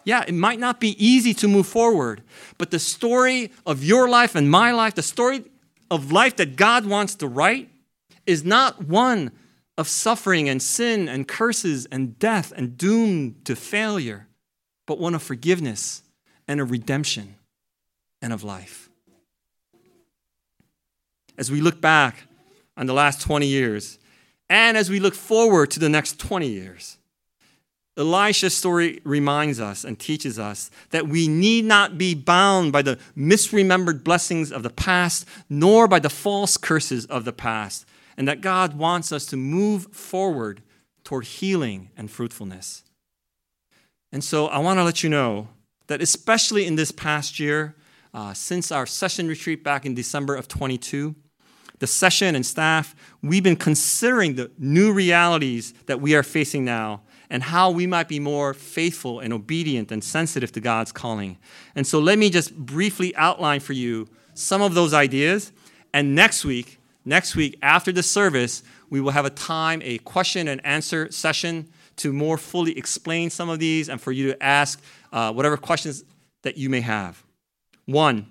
yeah, 0.04 0.24
it 0.26 0.34
might 0.34 0.58
not 0.58 0.80
be 0.80 1.04
easy 1.04 1.32
to 1.34 1.48
move 1.48 1.66
forward, 1.66 2.22
but 2.58 2.72
the 2.72 2.80
story 2.80 3.52
of 3.64 3.84
your 3.84 4.08
life 4.08 4.34
and 4.34 4.50
my 4.50 4.72
life, 4.72 4.94
the 4.94 5.02
story 5.02 5.44
of 5.90 6.10
life 6.10 6.36
that 6.36 6.56
God 6.56 6.86
wants 6.86 7.14
to 7.16 7.28
write, 7.28 7.68
is 8.26 8.44
not 8.44 8.84
one 8.84 9.30
of 9.78 9.88
suffering 9.88 10.48
and 10.48 10.62
sin 10.62 11.08
and 11.08 11.26
curses 11.26 11.86
and 11.86 12.18
death 12.18 12.52
and 12.56 12.76
doom 12.76 13.36
to 13.44 13.56
failure, 13.56 14.28
but 14.86 14.98
one 14.98 15.14
of 15.14 15.22
forgiveness 15.22 16.02
and 16.46 16.60
of 16.60 16.70
redemption 16.70 17.36
and 18.20 18.32
of 18.32 18.44
life 18.44 18.90
as 21.38 21.50
we 21.50 21.60
look 21.60 21.80
back 21.80 22.24
on 22.76 22.86
the 22.86 22.92
last 22.92 23.20
20 23.20 23.46
years 23.46 23.98
and 24.48 24.76
as 24.76 24.90
we 24.90 25.00
look 25.00 25.14
forward 25.14 25.70
to 25.70 25.80
the 25.80 25.88
next 25.88 26.18
20 26.18 26.46
years. 26.46 26.98
Elisha's 27.96 28.56
story 28.56 29.00
reminds 29.04 29.60
us 29.60 29.84
and 29.84 29.98
teaches 29.98 30.38
us 30.38 30.70
that 30.90 31.08
we 31.08 31.28
need 31.28 31.64
not 31.64 31.98
be 31.98 32.14
bound 32.14 32.72
by 32.72 32.80
the 32.80 32.98
misremembered 33.16 34.02
blessings 34.02 34.50
of 34.50 34.62
the 34.62 34.70
past, 34.70 35.26
nor 35.50 35.86
by 35.86 35.98
the 35.98 36.08
false 36.08 36.56
curses 36.56 37.04
of 37.06 37.26
the 37.26 37.34
past, 37.34 37.84
and 38.16 38.28
that 38.28 38.40
God 38.40 38.74
wants 38.74 39.12
us 39.12 39.26
to 39.26 39.36
move 39.36 39.86
forward 39.92 40.62
toward 41.04 41.24
healing 41.24 41.90
and 41.96 42.10
fruitfulness. 42.10 42.84
And 44.12 44.22
so 44.22 44.46
I 44.46 44.58
want 44.58 44.78
to 44.78 44.84
let 44.84 45.02
you 45.02 45.10
know 45.10 45.48
that, 45.86 46.02
especially 46.02 46.66
in 46.66 46.76
this 46.76 46.92
past 46.92 47.40
year, 47.40 47.74
uh, 48.14 48.34
since 48.34 48.70
our 48.70 48.86
session 48.86 49.26
retreat 49.26 49.64
back 49.64 49.86
in 49.86 49.94
December 49.94 50.36
of 50.36 50.48
22, 50.48 51.14
the 51.78 51.86
session 51.86 52.36
and 52.36 52.46
staff, 52.46 52.94
we've 53.22 53.42
been 53.42 53.56
considering 53.56 54.36
the 54.36 54.50
new 54.58 54.92
realities 54.92 55.74
that 55.86 56.00
we 56.00 56.14
are 56.14 56.22
facing 56.22 56.64
now 56.64 57.02
and 57.28 57.42
how 57.42 57.70
we 57.70 57.86
might 57.86 58.08
be 58.08 58.20
more 58.20 58.52
faithful 58.52 59.18
and 59.18 59.32
obedient 59.32 59.90
and 59.90 60.04
sensitive 60.04 60.52
to 60.52 60.60
God's 60.60 60.92
calling. 60.92 61.38
And 61.74 61.86
so 61.86 61.98
let 61.98 62.18
me 62.18 62.28
just 62.28 62.54
briefly 62.54 63.16
outline 63.16 63.60
for 63.60 63.72
you 63.72 64.06
some 64.34 64.60
of 64.60 64.74
those 64.74 64.92
ideas. 64.92 65.50
And 65.94 66.14
next 66.14 66.44
week, 66.44 66.78
next 67.04 67.36
week 67.36 67.58
after 67.62 67.92
the 67.92 68.02
service, 68.02 68.62
we 68.90 69.00
will 69.00 69.12
have 69.12 69.24
a 69.24 69.30
time, 69.30 69.80
a 69.84 69.98
question 69.98 70.48
and 70.48 70.64
answer 70.64 71.10
session 71.10 71.68
to 71.96 72.12
more 72.12 72.38
fully 72.38 72.76
explain 72.76 73.30
some 73.30 73.48
of 73.48 73.58
these 73.58 73.88
and 73.88 74.00
for 74.00 74.12
you 74.12 74.32
to 74.32 74.42
ask 74.42 74.82
uh, 75.12 75.32
whatever 75.32 75.56
questions 75.56 76.04
that 76.42 76.56
you 76.56 76.68
may 76.68 76.80
have. 76.80 77.22
One, 77.86 78.26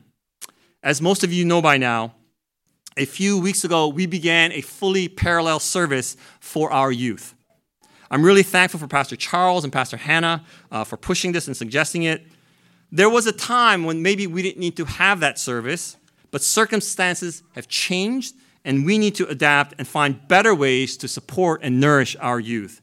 as 0.83 1.01
most 1.01 1.23
of 1.23 1.31
you 1.31 1.45
know 1.45 1.61
by 1.61 1.77
now, 1.77 2.13
a 2.97 3.05
few 3.05 3.39
weeks 3.39 3.63
ago, 3.63 3.87
we 3.87 4.05
began 4.05 4.51
a 4.51 4.61
fully 4.61 5.07
parallel 5.07 5.59
service 5.59 6.17
for 6.39 6.71
our 6.71 6.91
youth. 6.91 7.33
I'm 8.09 8.23
really 8.23 8.43
thankful 8.43 8.79
for 8.79 8.87
Pastor 8.87 9.15
Charles 9.15 9.63
and 9.63 9.71
Pastor 9.71 9.95
Hannah 9.95 10.43
uh, 10.71 10.83
for 10.83 10.97
pushing 10.97 11.31
this 11.31 11.47
and 11.47 11.55
suggesting 11.55 12.03
it. 12.03 12.25
There 12.91 13.09
was 13.09 13.25
a 13.25 13.31
time 13.31 13.85
when 13.85 14.01
maybe 14.01 14.27
we 14.27 14.41
didn't 14.41 14.59
need 14.59 14.75
to 14.75 14.85
have 14.85 15.21
that 15.21 15.39
service, 15.39 15.95
but 16.29 16.41
circumstances 16.41 17.41
have 17.55 17.69
changed, 17.69 18.35
and 18.63 18.85
we 18.85 18.97
need 18.97 19.15
to 19.15 19.27
adapt 19.27 19.75
and 19.77 19.87
find 19.87 20.27
better 20.27 20.53
ways 20.53 20.97
to 20.97 21.07
support 21.07 21.61
and 21.63 21.79
nourish 21.79 22.15
our 22.19 22.39
youth. 22.39 22.81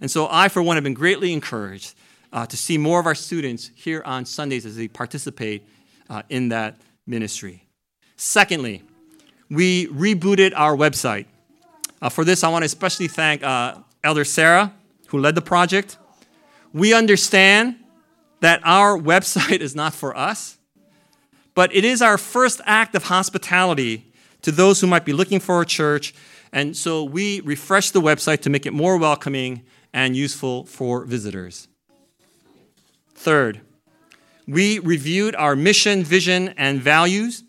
And 0.00 0.10
so, 0.10 0.28
I, 0.30 0.48
for 0.48 0.62
one, 0.62 0.76
have 0.76 0.84
been 0.84 0.94
greatly 0.94 1.32
encouraged 1.32 1.94
uh, 2.32 2.46
to 2.46 2.56
see 2.56 2.78
more 2.78 3.00
of 3.00 3.06
our 3.06 3.14
students 3.14 3.70
here 3.74 4.02
on 4.04 4.24
Sundays 4.24 4.64
as 4.64 4.76
they 4.76 4.88
participate 4.88 5.66
uh, 6.08 6.22
in 6.28 6.48
that 6.48 6.76
ministry. 7.06 7.66
Secondly, 8.16 8.82
we 9.50 9.88
rebooted 9.88 10.52
our 10.54 10.76
website. 10.76 11.26
Uh, 12.00 12.08
for 12.08 12.24
this, 12.24 12.44
I 12.44 12.48
want 12.48 12.62
to 12.62 12.66
especially 12.66 13.08
thank 13.08 13.42
uh, 13.42 13.76
Elder 14.02 14.24
Sarah, 14.24 14.72
who 15.08 15.18
led 15.18 15.34
the 15.34 15.42
project. 15.42 15.98
We 16.72 16.94
understand 16.94 17.76
that 18.40 18.60
our 18.64 18.96
website 18.98 19.60
is 19.60 19.74
not 19.74 19.92
for 19.92 20.16
us, 20.16 20.56
but 21.54 21.74
it 21.74 21.84
is 21.84 22.00
our 22.00 22.16
first 22.16 22.60
act 22.64 22.94
of 22.94 23.04
hospitality 23.04 24.09
to 24.42 24.52
those 24.52 24.80
who 24.80 24.86
might 24.86 25.04
be 25.04 25.12
looking 25.12 25.40
for 25.40 25.60
a 25.60 25.66
church. 25.66 26.14
And 26.52 26.76
so 26.76 27.04
we 27.04 27.40
refreshed 27.40 27.92
the 27.92 28.00
website 28.00 28.40
to 28.40 28.50
make 28.50 28.66
it 28.66 28.72
more 28.72 28.96
welcoming 28.96 29.62
and 29.92 30.16
useful 30.16 30.64
for 30.64 31.04
visitors. 31.04 31.68
Third, 33.14 33.60
we 34.46 34.78
reviewed 34.78 35.34
our 35.36 35.54
mission, 35.54 36.02
vision, 36.02 36.54
and 36.56 36.80
values 36.80 37.44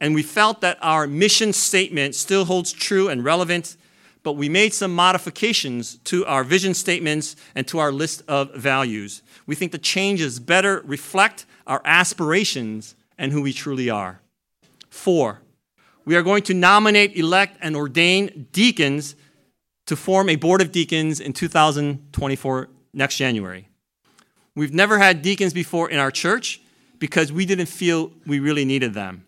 and 0.00 0.14
we 0.14 0.22
felt 0.22 0.62
that 0.62 0.78
our 0.80 1.06
mission 1.06 1.52
statement 1.52 2.14
still 2.14 2.46
holds 2.46 2.72
true 2.72 3.08
and 3.08 3.22
relevant, 3.22 3.76
but 4.22 4.32
we 4.32 4.48
made 4.48 4.72
some 4.72 4.94
modifications 4.94 5.98
to 6.04 6.24
our 6.24 6.42
vision 6.42 6.72
statements 6.72 7.36
and 7.54 7.68
to 7.68 7.78
our 7.78 7.92
list 7.92 8.22
of 8.26 8.54
values. 8.54 9.22
We 9.46 9.54
think 9.54 9.72
the 9.72 9.78
changes 9.78 10.40
better 10.40 10.82
reflect 10.86 11.44
our 11.66 11.82
aspirations 11.84 12.96
and 13.18 13.32
who 13.32 13.42
we 13.42 13.52
truly 13.52 13.90
are. 13.90 14.22
Four, 14.88 15.42
we 16.04 16.16
are 16.16 16.22
going 16.22 16.42
to 16.44 16.54
nominate, 16.54 17.16
elect, 17.16 17.58
and 17.60 17.76
ordain 17.76 18.48
deacons 18.52 19.14
to 19.86 19.96
form 19.96 20.28
a 20.28 20.36
board 20.36 20.60
of 20.60 20.72
deacons 20.72 21.20
in 21.20 21.32
2024, 21.32 22.68
next 22.92 23.16
January. 23.16 23.68
We've 24.54 24.74
never 24.74 24.98
had 24.98 25.22
deacons 25.22 25.52
before 25.52 25.90
in 25.90 25.98
our 25.98 26.10
church 26.10 26.60
because 26.98 27.32
we 27.32 27.46
didn't 27.46 27.66
feel 27.66 28.12
we 28.26 28.40
really 28.40 28.64
needed 28.64 28.94
them. 28.94 29.24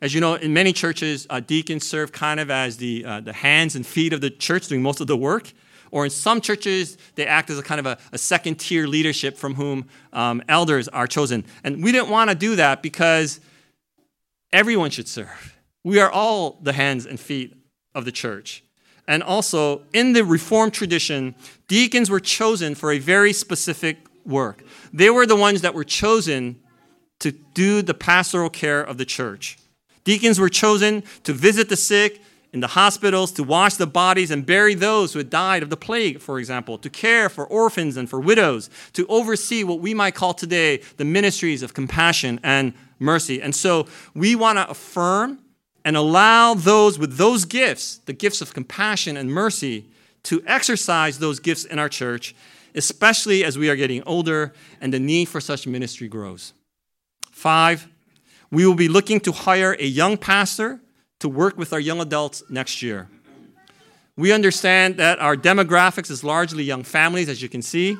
As 0.00 0.14
you 0.14 0.20
know, 0.20 0.34
in 0.34 0.52
many 0.52 0.72
churches, 0.72 1.26
uh, 1.28 1.40
deacons 1.40 1.86
serve 1.86 2.12
kind 2.12 2.38
of 2.38 2.50
as 2.50 2.76
the, 2.76 3.04
uh, 3.04 3.20
the 3.20 3.32
hands 3.32 3.74
and 3.74 3.84
feet 3.84 4.12
of 4.12 4.20
the 4.20 4.30
church 4.30 4.68
doing 4.68 4.82
most 4.82 5.00
of 5.00 5.08
the 5.08 5.16
work. 5.16 5.52
Or 5.90 6.04
in 6.04 6.10
some 6.10 6.40
churches, 6.40 6.98
they 7.14 7.26
act 7.26 7.50
as 7.50 7.58
a 7.58 7.62
kind 7.62 7.80
of 7.80 7.86
a, 7.86 7.98
a 8.12 8.18
second 8.18 8.60
tier 8.60 8.86
leadership 8.86 9.36
from 9.36 9.54
whom 9.54 9.88
um, 10.12 10.42
elders 10.48 10.86
are 10.88 11.06
chosen. 11.06 11.44
And 11.64 11.82
we 11.82 11.92
didn't 11.92 12.10
want 12.10 12.30
to 12.30 12.36
do 12.36 12.56
that 12.56 12.82
because 12.82 13.40
everyone 14.52 14.90
should 14.90 15.08
serve. 15.08 15.57
We 15.84 16.00
are 16.00 16.10
all 16.10 16.58
the 16.62 16.72
hands 16.72 17.06
and 17.06 17.18
feet 17.18 17.54
of 17.94 18.04
the 18.04 18.12
church. 18.12 18.64
And 19.06 19.22
also, 19.22 19.82
in 19.94 20.12
the 20.12 20.24
Reformed 20.24 20.74
tradition, 20.74 21.34
deacons 21.66 22.10
were 22.10 22.20
chosen 22.20 22.74
for 22.74 22.92
a 22.92 22.98
very 22.98 23.32
specific 23.32 23.96
work. 24.26 24.62
They 24.92 25.08
were 25.08 25.26
the 25.26 25.36
ones 25.36 25.62
that 25.62 25.74
were 25.74 25.84
chosen 25.84 26.60
to 27.20 27.32
do 27.32 27.82
the 27.82 27.94
pastoral 27.94 28.50
care 28.50 28.82
of 28.82 28.98
the 28.98 29.06
church. 29.06 29.58
Deacons 30.04 30.38
were 30.38 30.50
chosen 30.50 31.02
to 31.24 31.32
visit 31.32 31.68
the 31.68 31.76
sick 31.76 32.20
in 32.52 32.60
the 32.60 32.68
hospitals, 32.68 33.32
to 33.32 33.42
wash 33.42 33.74
the 33.74 33.86
bodies 33.86 34.30
and 34.30 34.46
bury 34.46 34.74
those 34.74 35.12
who 35.12 35.18
had 35.18 35.28
died 35.28 35.62
of 35.62 35.70
the 35.70 35.76
plague, 35.76 36.20
for 36.20 36.38
example, 36.38 36.78
to 36.78 36.88
care 36.88 37.28
for 37.28 37.46
orphans 37.46 37.96
and 37.96 38.08
for 38.08 38.20
widows, 38.20 38.70
to 38.94 39.06
oversee 39.08 39.64
what 39.64 39.80
we 39.80 39.92
might 39.92 40.14
call 40.14 40.32
today 40.32 40.80
the 40.96 41.04
ministries 41.04 41.62
of 41.62 41.74
compassion 41.74 42.40
and 42.42 42.72
mercy. 42.98 43.42
And 43.42 43.54
so 43.54 43.86
we 44.14 44.34
want 44.34 44.58
to 44.58 44.68
affirm 44.68 45.40
and 45.88 45.96
allow 45.96 46.52
those 46.52 46.98
with 46.98 47.16
those 47.16 47.46
gifts, 47.46 47.96
the 48.04 48.12
gifts 48.12 48.42
of 48.42 48.52
compassion 48.52 49.16
and 49.16 49.32
mercy, 49.32 49.86
to 50.22 50.42
exercise 50.46 51.18
those 51.18 51.40
gifts 51.40 51.64
in 51.64 51.78
our 51.78 51.88
church, 51.88 52.34
especially 52.74 53.42
as 53.42 53.56
we 53.56 53.70
are 53.70 53.74
getting 53.74 54.02
older 54.02 54.52
and 54.82 54.92
the 54.92 55.00
need 55.00 55.30
for 55.30 55.40
such 55.40 55.66
ministry 55.66 56.06
grows. 56.06 56.52
Five, 57.30 57.88
we 58.50 58.66
will 58.66 58.74
be 58.74 58.86
looking 58.86 59.18
to 59.20 59.32
hire 59.32 59.76
a 59.78 59.86
young 59.86 60.18
pastor 60.18 60.78
to 61.20 61.28
work 61.30 61.56
with 61.56 61.72
our 61.72 61.80
young 61.80 62.02
adults 62.02 62.42
next 62.50 62.82
year. 62.82 63.08
We 64.14 64.30
understand 64.30 64.98
that 64.98 65.18
our 65.20 65.36
demographics 65.36 66.10
is 66.10 66.22
largely 66.22 66.64
young 66.64 66.82
families, 66.82 67.30
as 67.30 67.40
you 67.40 67.48
can 67.48 67.62
see, 67.62 67.96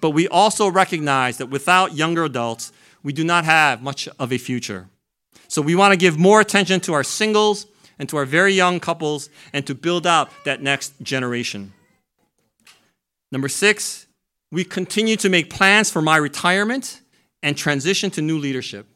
but 0.00 0.10
we 0.10 0.28
also 0.28 0.70
recognize 0.70 1.38
that 1.38 1.46
without 1.46 1.92
younger 1.92 2.22
adults, 2.22 2.70
we 3.02 3.12
do 3.12 3.24
not 3.24 3.44
have 3.44 3.82
much 3.82 4.08
of 4.20 4.32
a 4.32 4.38
future. 4.38 4.86
So 5.48 5.62
we 5.62 5.74
want 5.74 5.92
to 5.92 5.96
give 5.96 6.18
more 6.18 6.40
attention 6.40 6.80
to 6.80 6.92
our 6.92 7.04
singles 7.04 7.66
and 7.98 8.08
to 8.08 8.16
our 8.16 8.24
very 8.24 8.52
young 8.52 8.80
couples 8.80 9.30
and 9.52 9.66
to 9.66 9.74
build 9.74 10.06
out 10.06 10.30
that 10.44 10.62
next 10.62 11.00
generation. 11.02 11.72
Number 13.32 13.48
six, 13.48 14.06
we 14.50 14.64
continue 14.64 15.16
to 15.16 15.28
make 15.28 15.50
plans 15.50 15.90
for 15.90 16.00
my 16.02 16.16
retirement 16.16 17.00
and 17.42 17.56
transition 17.56 18.10
to 18.12 18.22
new 18.22 18.38
leadership. 18.38 18.86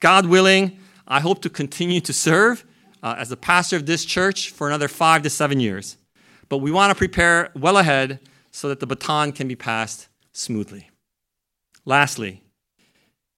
God 0.00 0.26
willing, 0.26 0.78
I 1.06 1.20
hope 1.20 1.42
to 1.42 1.50
continue 1.50 2.00
to 2.00 2.12
serve 2.12 2.64
uh, 3.02 3.16
as 3.18 3.28
the 3.28 3.36
pastor 3.36 3.76
of 3.76 3.86
this 3.86 4.04
church 4.04 4.50
for 4.50 4.66
another 4.66 4.88
five 4.88 5.22
to 5.22 5.30
seven 5.30 5.60
years. 5.60 5.96
But 6.48 6.58
we 6.58 6.70
want 6.70 6.90
to 6.90 6.94
prepare 6.94 7.50
well 7.54 7.76
ahead 7.76 8.20
so 8.50 8.68
that 8.68 8.80
the 8.80 8.86
baton 8.86 9.32
can 9.32 9.46
be 9.46 9.56
passed 9.56 10.08
smoothly. 10.32 10.90
Lastly, 11.84 12.42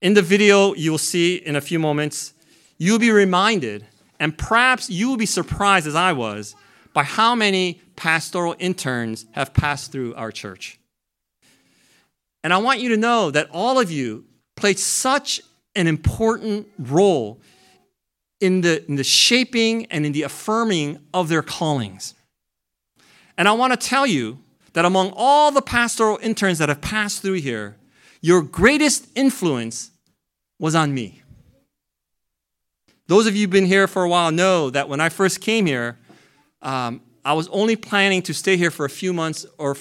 in 0.03 0.15
the 0.15 0.21
video 0.21 0.73
you 0.73 0.91
will 0.91 0.97
see 0.97 1.37
in 1.37 1.55
a 1.55 1.61
few 1.61 1.79
moments, 1.79 2.33
you'll 2.77 2.99
be 2.99 3.09
reminded, 3.09 3.87
and 4.19 4.37
perhaps 4.37 4.89
you 4.89 5.07
will 5.07 5.17
be 5.17 5.25
surprised 5.25 5.87
as 5.87 5.95
I 5.95 6.11
was, 6.11 6.55
by 6.93 7.03
how 7.03 7.33
many 7.33 7.81
pastoral 7.95 8.53
interns 8.59 9.25
have 9.31 9.53
passed 9.53 9.93
through 9.93 10.13
our 10.15 10.29
church. 10.29 10.77
And 12.43 12.53
I 12.53 12.57
want 12.57 12.81
you 12.81 12.89
to 12.89 12.97
know 12.97 13.31
that 13.31 13.49
all 13.51 13.79
of 13.79 13.89
you 13.89 14.25
played 14.57 14.77
such 14.77 15.39
an 15.73 15.87
important 15.87 16.67
role 16.77 17.39
in 18.41 18.59
the, 18.59 18.85
in 18.89 18.97
the 18.97 19.05
shaping 19.05 19.85
and 19.85 20.05
in 20.05 20.11
the 20.11 20.23
affirming 20.23 20.99
of 21.13 21.29
their 21.29 21.41
callings. 21.41 22.13
And 23.37 23.47
I 23.47 23.53
want 23.53 23.71
to 23.71 23.77
tell 23.77 24.05
you 24.05 24.39
that 24.73 24.83
among 24.83 25.13
all 25.15 25.49
the 25.49 25.61
pastoral 25.61 26.19
interns 26.21 26.57
that 26.57 26.67
have 26.67 26.81
passed 26.81 27.21
through 27.21 27.35
here, 27.35 27.77
your 28.19 28.41
greatest 28.41 29.07
influence 29.15 29.91
was 30.63 30.75
on 30.75 30.93
me. 30.93 31.21
Those 33.07 33.27
of 33.27 33.35
you 33.35 33.41
who've 33.41 33.49
been 33.49 33.65
here 33.65 33.85
for 33.85 34.05
a 34.05 34.07
while 34.07 34.31
know 34.31 34.69
that 34.69 34.87
when 34.87 35.01
I 35.01 35.09
first 35.09 35.41
came 35.41 35.65
here, 35.65 35.97
um, 36.61 37.01
I 37.25 37.33
was 37.33 37.49
only 37.49 37.75
planning 37.75 38.21
to 38.21 38.33
stay 38.33 38.55
here 38.55 38.71
for 38.71 38.85
a 38.85 38.89
few 38.89 39.11
months 39.11 39.45
or 39.57 39.75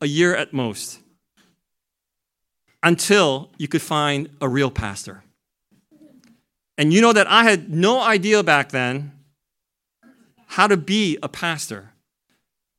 a 0.00 0.06
year 0.06 0.36
at 0.36 0.52
most 0.52 1.00
until 2.84 3.50
you 3.58 3.66
could 3.66 3.82
find 3.82 4.28
a 4.40 4.48
real 4.48 4.70
pastor. 4.70 5.24
And 6.76 6.92
you 6.92 7.00
know 7.00 7.12
that 7.12 7.26
I 7.26 7.42
had 7.42 7.74
no 7.74 8.00
idea 8.00 8.44
back 8.44 8.68
then 8.68 9.10
how 10.46 10.68
to 10.68 10.76
be 10.76 11.18
a 11.20 11.28
pastor. 11.28 11.94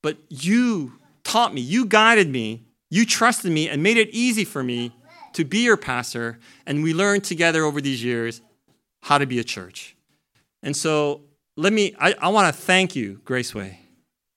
But 0.02 0.16
you 0.30 0.94
taught 1.26 1.54
me, 1.54 1.60
you 1.60 1.86
guided 1.86 2.30
me, 2.30 2.64
you 2.90 3.06
trusted 3.06 3.52
me, 3.52 3.68
and 3.68 3.84
made 3.84 3.98
it 3.98 4.08
easy 4.12 4.46
for 4.46 4.64
me 4.64 4.94
to 5.34 5.46
be 5.46 5.60
your 5.60 5.78
pastor, 5.78 6.40
and 6.66 6.84
we 6.84 6.94
learned 6.94 7.24
together 7.24 7.64
over 7.64 7.82
these 7.82 8.04
years 8.04 8.42
how 9.04 9.18
to 9.18 9.26
be 9.26 9.40
a 9.40 9.44
church. 9.44 9.96
And 10.64 10.76
so 10.76 11.22
let 11.56 11.74
me, 11.74 11.96
I, 12.00 12.16
I 12.20 12.30
want 12.30 12.54
to 12.54 12.62
thank 12.62 12.96
you, 12.96 13.22
Graceway 13.26 13.78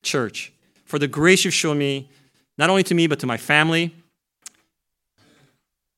Church, 0.03 0.53
for 0.85 0.99
the 0.99 1.09
grace 1.09 1.45
you've 1.45 1.55
shown 1.55 1.79
me, 1.79 2.11
not 2.59 2.71
only 2.71 2.83
to 2.85 2.95
me, 2.95 3.07
but 3.07 3.21
to 3.21 3.27
my 3.27 3.37
family, 3.37 3.95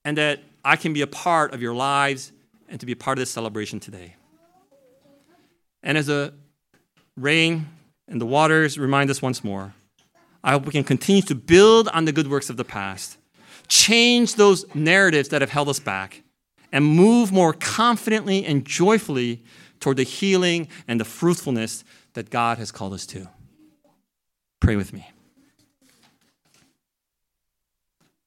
and 0.05 0.17
that 0.19 0.41
I 0.65 0.77
can 0.77 0.93
be 0.93 1.03
a 1.03 1.07
part 1.07 1.53
of 1.53 1.63
your 1.63 1.75
lives 1.75 2.33
and 2.69 2.81
to 2.81 2.87
be 2.87 2.93
a 2.93 2.97
part 2.97 3.19
of 3.19 3.21
this 3.21 3.31
celebration 3.31 3.81
today. 3.81 4.17
And 5.83 5.99
as 5.99 6.07
the 6.07 6.33
rain 7.17 7.67
and 8.09 8.21
the 8.21 8.27
waters 8.27 8.79
remind 8.79 9.11
us 9.11 9.21
once 9.21 9.45
more, 9.45 9.75
I 10.43 10.53
hope 10.53 10.67
we 10.67 10.73
can 10.73 10.85
continue 10.85 11.23
to 11.23 11.35
build 11.35 11.89
on 11.89 12.05
the 12.05 12.13
good 12.13 12.31
works 12.31 12.51
of 12.51 12.57
the 12.57 12.65
past 12.65 13.19
change 13.69 14.35
those 14.35 14.65
narratives 14.75 15.29
that 15.31 15.41
have 15.41 15.51
held 15.51 15.69
us 15.69 15.79
back, 15.79 16.23
and 16.73 16.85
move 16.85 17.31
more 17.31 17.53
confidently 17.53 18.45
and 18.45 18.65
joyfully 18.65 19.43
toward 19.79 19.97
the 19.97 20.03
healing 20.03 20.67
and 20.89 20.99
the 20.99 21.05
fruitfulness 21.05 21.85
that 22.15 22.31
God 22.31 22.59
has 22.59 22.73
called 22.73 22.93
us 22.93 23.07
to. 23.07 23.29
Pray 24.61 24.75
with 24.75 24.93
me. 24.93 25.09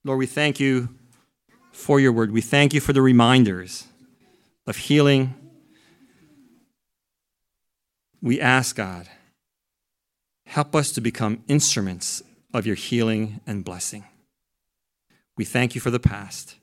Lord, 0.04 0.20
we 0.20 0.26
thank 0.26 0.60
you 0.60 0.90
for 1.74 2.00
your 2.00 2.14
word. 2.14 2.32
We 2.32 2.42
thank 2.42 2.74
you 2.74 2.80
for 2.80 2.94
the 2.94 3.02
reminders 3.02 3.86
of 4.66 4.78
healing. 4.78 5.34
We 8.22 8.40
ask, 8.40 8.76
God, 8.76 9.10
help 10.46 10.74
us 10.74 10.92
to 10.94 11.02
become 11.02 11.44
instruments 11.48 12.24
of 12.54 12.66
your 12.66 12.76
healing 12.76 13.42
and 13.46 13.66
blessing. 13.66 14.06
We 15.38 15.46
thank 15.46 15.76
you 15.76 15.82
for 15.82 15.92
the 15.92 16.00
past. 16.00 16.56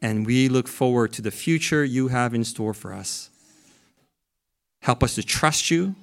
And 0.00 0.24
we 0.24 0.48
look 0.48 0.68
forward 0.68 1.12
to 1.14 1.22
the 1.22 1.32
future 1.32 1.84
you 1.84 2.08
have 2.08 2.32
in 2.32 2.44
store 2.44 2.72
for 2.72 2.92
us. 2.92 3.30
Help 4.82 5.02
us 5.02 5.16
to 5.16 5.24
trust 5.24 5.70
you 5.70 5.96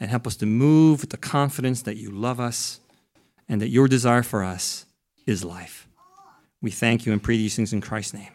and 0.00 0.10
help 0.10 0.26
us 0.26 0.36
to 0.36 0.46
move 0.46 1.00
with 1.00 1.10
the 1.10 1.16
confidence 1.16 1.82
that 1.82 1.96
you 1.96 2.10
love 2.10 2.40
us 2.40 2.80
and 3.48 3.62
that 3.62 3.68
your 3.68 3.88
desire 3.88 4.24
for 4.24 4.42
us 4.42 4.84
is 5.26 5.44
life. 5.44 5.88
We 6.60 6.72
thank 6.72 7.06
you 7.06 7.12
and 7.12 7.22
pray 7.22 7.36
these 7.36 7.54
things 7.54 7.72
in 7.72 7.80
Christ's 7.80 8.14
name. 8.14 8.32